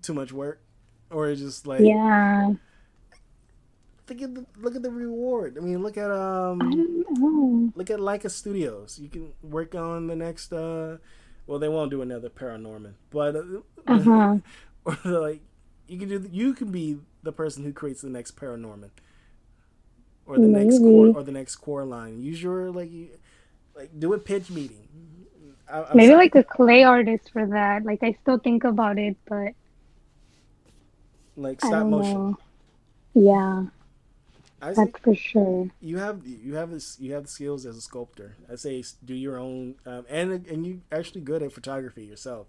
Too 0.00 0.14
much 0.14 0.30
work, 0.30 0.60
or 1.10 1.34
just 1.34 1.66
like 1.66 1.80
Yeah, 1.80 2.54
Look 4.08 4.22
at 4.22 4.34
the 4.34 4.46
look 4.56 4.74
at 4.76 4.82
the 4.82 4.90
reward. 4.90 5.56
I 5.58 5.60
mean, 5.60 5.82
look 5.82 5.96
at 5.98 6.10
um, 6.10 6.58
look 7.76 7.90
at 7.90 7.98
Laika 7.98 8.30
Studios. 8.30 8.98
You 8.98 9.08
can 9.08 9.32
work 9.42 9.74
on 9.74 10.06
the 10.06 10.16
next. 10.16 10.52
uh 10.52 10.96
Well, 11.46 11.58
they 11.58 11.68
won't 11.68 11.90
do 11.90 12.00
another 12.02 12.30
Paranorman, 12.30 12.94
but 13.10 13.36
uh, 13.36 13.42
Uh 13.86 13.98
huh. 14.00 14.38
or 14.84 15.20
like 15.20 15.40
you 15.86 15.98
can 15.98 16.08
do. 16.08 16.28
You 16.32 16.54
can 16.54 16.70
be 16.70 16.98
the 17.22 17.32
person 17.32 17.64
who 17.64 17.72
creates 17.72 18.00
the 18.02 18.08
next 18.10 18.36
Paranorman, 18.36 18.90
or 20.26 20.38
the 20.38 20.48
next 20.48 20.78
core, 20.78 21.08
or 21.08 21.22
the 21.22 21.32
next 21.32 21.56
Coraline. 21.56 22.20
Use 22.20 22.42
your 22.42 22.70
like, 22.70 22.90
you- 22.90 23.18
like 23.76 23.90
do 23.98 24.12
a 24.14 24.18
pitch 24.18 24.50
meeting. 24.50 24.88
I, 25.70 25.84
Maybe 25.92 26.12
sorry. 26.12 26.24
like 26.24 26.34
a 26.34 26.44
clay 26.44 26.82
artist 26.84 27.30
for 27.32 27.46
that. 27.46 27.84
Like 27.84 28.02
I 28.02 28.16
still 28.22 28.38
think 28.38 28.64
about 28.64 28.98
it, 28.98 29.16
but 29.28 29.52
like 31.36 31.60
stop 31.60 31.86
motion. 31.86 32.30
know. 32.30 32.38
Yeah, 33.14 33.66
I 34.60 34.72
that's 34.72 34.98
for 35.02 35.14
sure. 35.14 35.70
you 35.80 35.98
have 35.98 36.26
you 36.26 36.54
have 36.54 36.70
this 36.70 36.98
you 36.98 37.12
have 37.14 37.24
the 37.24 37.28
skills 37.28 37.64
as 37.64 37.76
a 37.76 37.80
sculptor. 37.80 38.36
I 38.50 38.56
say 38.56 38.82
do 39.04 39.14
your 39.14 39.38
own, 39.38 39.76
um, 39.86 40.04
and 40.08 40.46
and 40.46 40.66
you 40.66 40.82
actually 40.90 41.20
good 41.20 41.42
at 41.42 41.52
photography 41.52 42.04
yourself. 42.04 42.48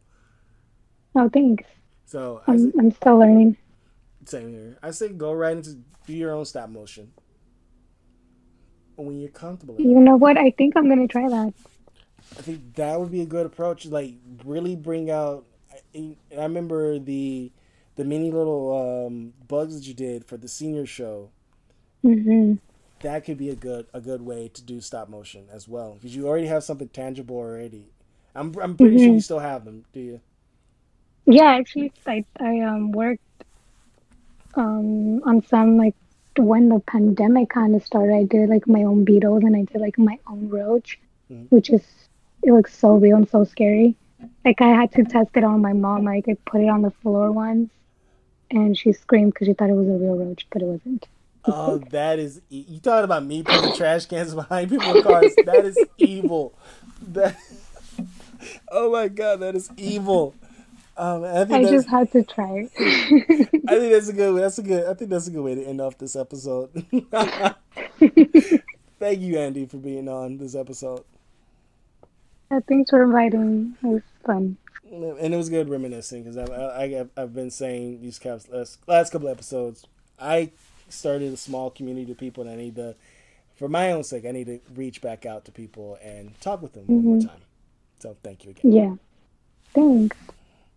Oh, 1.16 1.30
thanks. 1.30 1.66
So 2.06 2.42
I 2.48 2.58
say, 2.58 2.64
I'm 2.64 2.80
I'm 2.80 2.92
still 2.92 3.20
learning. 3.20 3.58
same 4.26 4.52
here. 4.52 4.78
I 4.82 4.92
say 4.92 5.10
go 5.10 5.34
right 5.34 5.56
into 5.56 5.78
do 6.08 6.14
your 6.14 6.34
own 6.34 6.46
stop 6.46 6.70
motion 6.70 7.12
when 8.96 9.20
you're 9.20 9.30
comfortable. 9.30 9.76
You 9.78 10.00
know 10.00 10.16
what? 10.16 10.38
I 10.38 10.52
think 10.52 10.76
I'm 10.76 10.90
gonna 10.90 11.08
try 11.08 11.28
that. 11.30 11.54
I 12.38 12.42
think 12.42 12.76
that 12.76 13.00
would 13.00 13.12
be 13.12 13.22
a 13.22 13.26
good 13.26 13.46
approach. 13.46 13.86
Like 13.86 14.16
really 14.44 14.76
bring 14.76 15.12
out. 15.12 15.46
I, 15.96 16.16
I 16.36 16.44
remember 16.44 16.98
the 16.98 17.52
the 17.96 18.04
mini 18.04 18.32
little 18.32 19.06
um, 19.08 19.34
bugs 19.48 19.76
that 19.76 19.88
you 19.88 19.94
did 19.94 20.26
for 20.26 20.38
the 20.38 20.48
senior 20.48 20.88
show. 20.88 21.30
Hmm 22.04 22.58
That 23.02 23.24
could 23.26 23.38
be 23.38 23.50
a 23.50 23.56
good 23.56 23.88
a 23.94 24.02
good 24.02 24.22
way 24.22 24.48
to 24.50 24.62
do 24.64 24.80
stop 24.82 25.10
motion 25.10 25.48
as 25.52 25.68
well 25.68 25.94
because 25.96 26.16
you 26.16 26.28
already 26.28 26.48
have 26.48 26.64
something 26.64 26.90
tangible 26.90 27.38
already. 27.38 27.92
I'm 28.36 28.54
I'm 28.60 28.78
pretty 28.78 28.98
sure 28.98 29.14
Mhm. 29.14 29.16
you 29.16 29.22
still 29.22 29.40
have 29.40 29.66
them. 29.66 29.86
Do 29.94 30.00
you? 30.00 30.22
Yeah, 31.26 31.46
actually, 31.58 31.94
I 32.06 32.26
I 32.40 32.60
um 32.62 32.92
worked 32.92 33.22
um 34.56 35.22
on 35.26 35.42
some 35.44 35.78
like 35.78 35.96
when 36.38 36.70
the 36.70 36.80
pandemic 36.80 37.50
kind 37.50 37.76
of 37.76 37.84
started. 37.84 38.14
I 38.16 38.24
did 38.24 38.50
like 38.50 38.68
my 38.68 38.84
own 38.84 39.04
beetles 39.04 39.44
and 39.44 39.56
I 39.56 39.64
did 39.72 39.82
like 39.82 39.98
my 39.98 40.18
own 40.28 40.50
roach, 40.50 41.00
Mhm. 41.30 41.50
which 41.50 41.70
is 41.70 41.86
it 42.44 42.52
looks 42.54 42.78
so 42.78 42.96
real 42.96 43.18
and 43.18 43.30
so 43.30 43.44
scary. 43.44 43.98
Like 44.46 44.62
I 44.62 44.70
had 44.70 44.92
to 44.94 45.04
test 45.06 45.32
it 45.36 45.44
on 45.44 45.62
my 45.62 45.74
mom. 45.74 46.06
Like 46.06 46.26
I 46.30 46.38
put 46.46 46.62
it 46.62 46.70
on 46.70 46.82
the 46.82 46.92
floor 46.92 47.32
once, 47.32 47.72
and 48.52 48.78
she 48.78 48.94
screamed 48.94 49.34
because 49.34 49.48
she 49.48 49.54
thought 49.56 49.70
it 49.72 49.76
was 49.76 49.90
a 49.90 49.94
real 49.94 50.18
roach, 50.18 50.48
but 50.52 50.62
it 50.62 50.68
wasn't. 50.68 51.08
Oh, 51.46 51.78
that 51.92 52.20
is 52.20 52.42
e- 52.50 52.66
you 52.68 52.80
talking 52.80 53.06
about 53.06 53.26
me 53.26 53.44
putting 53.44 53.74
trash 53.76 54.06
cans 54.06 54.36
behind 54.42 54.70
people's 54.70 55.04
cars? 55.04 55.34
That 55.46 55.66
is 55.66 55.78
evil. 55.98 56.54
That 57.02 57.36
oh 58.72 58.92
my 58.92 59.08
god, 59.08 59.40
that 59.42 59.56
is 59.56 59.70
evil. 59.78 60.36
Um, 60.98 61.24
I 61.24 61.46
think 61.46 61.66
I 61.66 61.72
just 61.72 61.88
had 61.88 62.12
to 62.12 62.24
try. 62.24 62.68
I 62.78 63.14
think 63.16 63.64
that's 63.68 64.10
a 64.10 64.14
good. 64.14 64.42
That's 64.42 64.58
a 64.58 64.64
good. 64.64 64.86
I 64.86 64.94
think 64.96 65.10
that's 65.10 65.28
a 65.28 65.32
good 65.32 65.44
way 65.44 65.56
to 65.56 65.64
end 65.64 65.80
off 65.80 65.98
this 65.98 66.16
episode. 66.18 66.72
Thank 69.00 69.22
you, 69.22 69.38
Andy, 69.40 69.66
for 69.66 69.78
being 69.78 70.10
on 70.10 70.38
this 70.38 70.56
episode, 70.56 71.06
Yeah, 72.52 72.60
Thanks 72.68 72.90
for 72.90 73.02
inviting. 73.04 73.78
It 73.82 73.88
was 73.88 74.02
fun. 74.26 74.58
and 74.92 75.34
it 75.34 75.38
was 75.38 75.50
good 75.50 75.70
reminiscing 75.70 76.24
because 76.24 76.36
I, 76.38 76.44
I, 76.54 77.00
I've, 77.00 77.10
I've 77.16 77.34
been 77.34 77.50
saying 77.50 78.02
these 78.02 78.20
caps 78.20 78.50
last 78.50 78.86
last 78.88 79.12
couple 79.14 79.30
episodes. 79.30 79.86
I 80.20 80.52
started 80.90 81.34
a 81.34 81.38
small 81.38 81.70
community 81.70 82.12
of 82.12 82.18
people, 82.18 82.44
and 82.44 82.52
I 82.52 82.56
need 82.56 82.76
to, 82.76 82.96
for 83.56 83.68
my 83.68 83.92
own 83.92 84.04
sake, 84.04 84.26
I 84.26 84.32
need 84.32 84.48
to 84.48 84.60
reach 84.76 85.02
back 85.02 85.26
out 85.26 85.46
to 85.46 85.52
people 85.52 85.98
and 86.04 86.40
talk 86.42 86.62
with 86.62 86.74
them 86.74 86.86
one 86.88 87.04
more 87.04 87.18
mm-hmm. 87.18 87.28
time. 87.28 87.42
So 88.00 88.16
thank 88.24 88.46
you 88.46 88.52
again. 88.52 88.72
Yeah. 88.72 88.96
Thanks. 89.74 90.18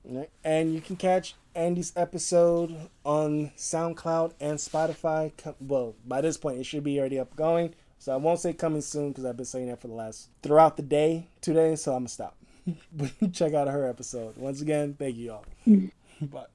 Right. 0.05 0.31
And 0.43 0.75
you 0.75 0.81
can 0.81 0.97
catch 0.97 1.37
Andy's 1.55 1.93
episode 1.97 2.89
on 3.05 3.53
SoundCloud 3.57 4.33
and 4.41 4.59
Spotify. 4.59 5.33
Well, 5.61 5.95
by 6.07 6.21
this 6.21 6.37
point, 6.37 6.59
it 6.59 6.65
should 6.65 6.85
be 6.85 6.99
already 6.99 7.19
up 7.19 7.37
going. 7.37 7.75
So 7.99 8.13
I 8.13 8.17
won't 8.17 8.41
say 8.41 8.53
coming 8.53 8.81
soon 8.81 9.11
because 9.11 9.25
I've 9.25 9.37
been 9.37 9.47
saying 9.47 9.69
that 9.69 9.81
for 9.81 9.87
the 9.87 9.95
last 9.95 10.29
throughout 10.43 10.77
the 10.77 10.83
day 10.83 11.29
today. 11.41 11.77
So 11.77 11.93
I'm 11.93 12.01
gonna 12.01 12.09
stop. 12.09 12.37
Check 13.33 13.55
out 13.55 13.69
her 13.69 13.89
episode 13.89 14.37
once 14.37 14.61
again. 14.61 14.95
Thank 14.99 15.17
you 15.17 15.33
all. 15.33 15.45
Mm. 15.67 15.93
Bye. 16.21 16.47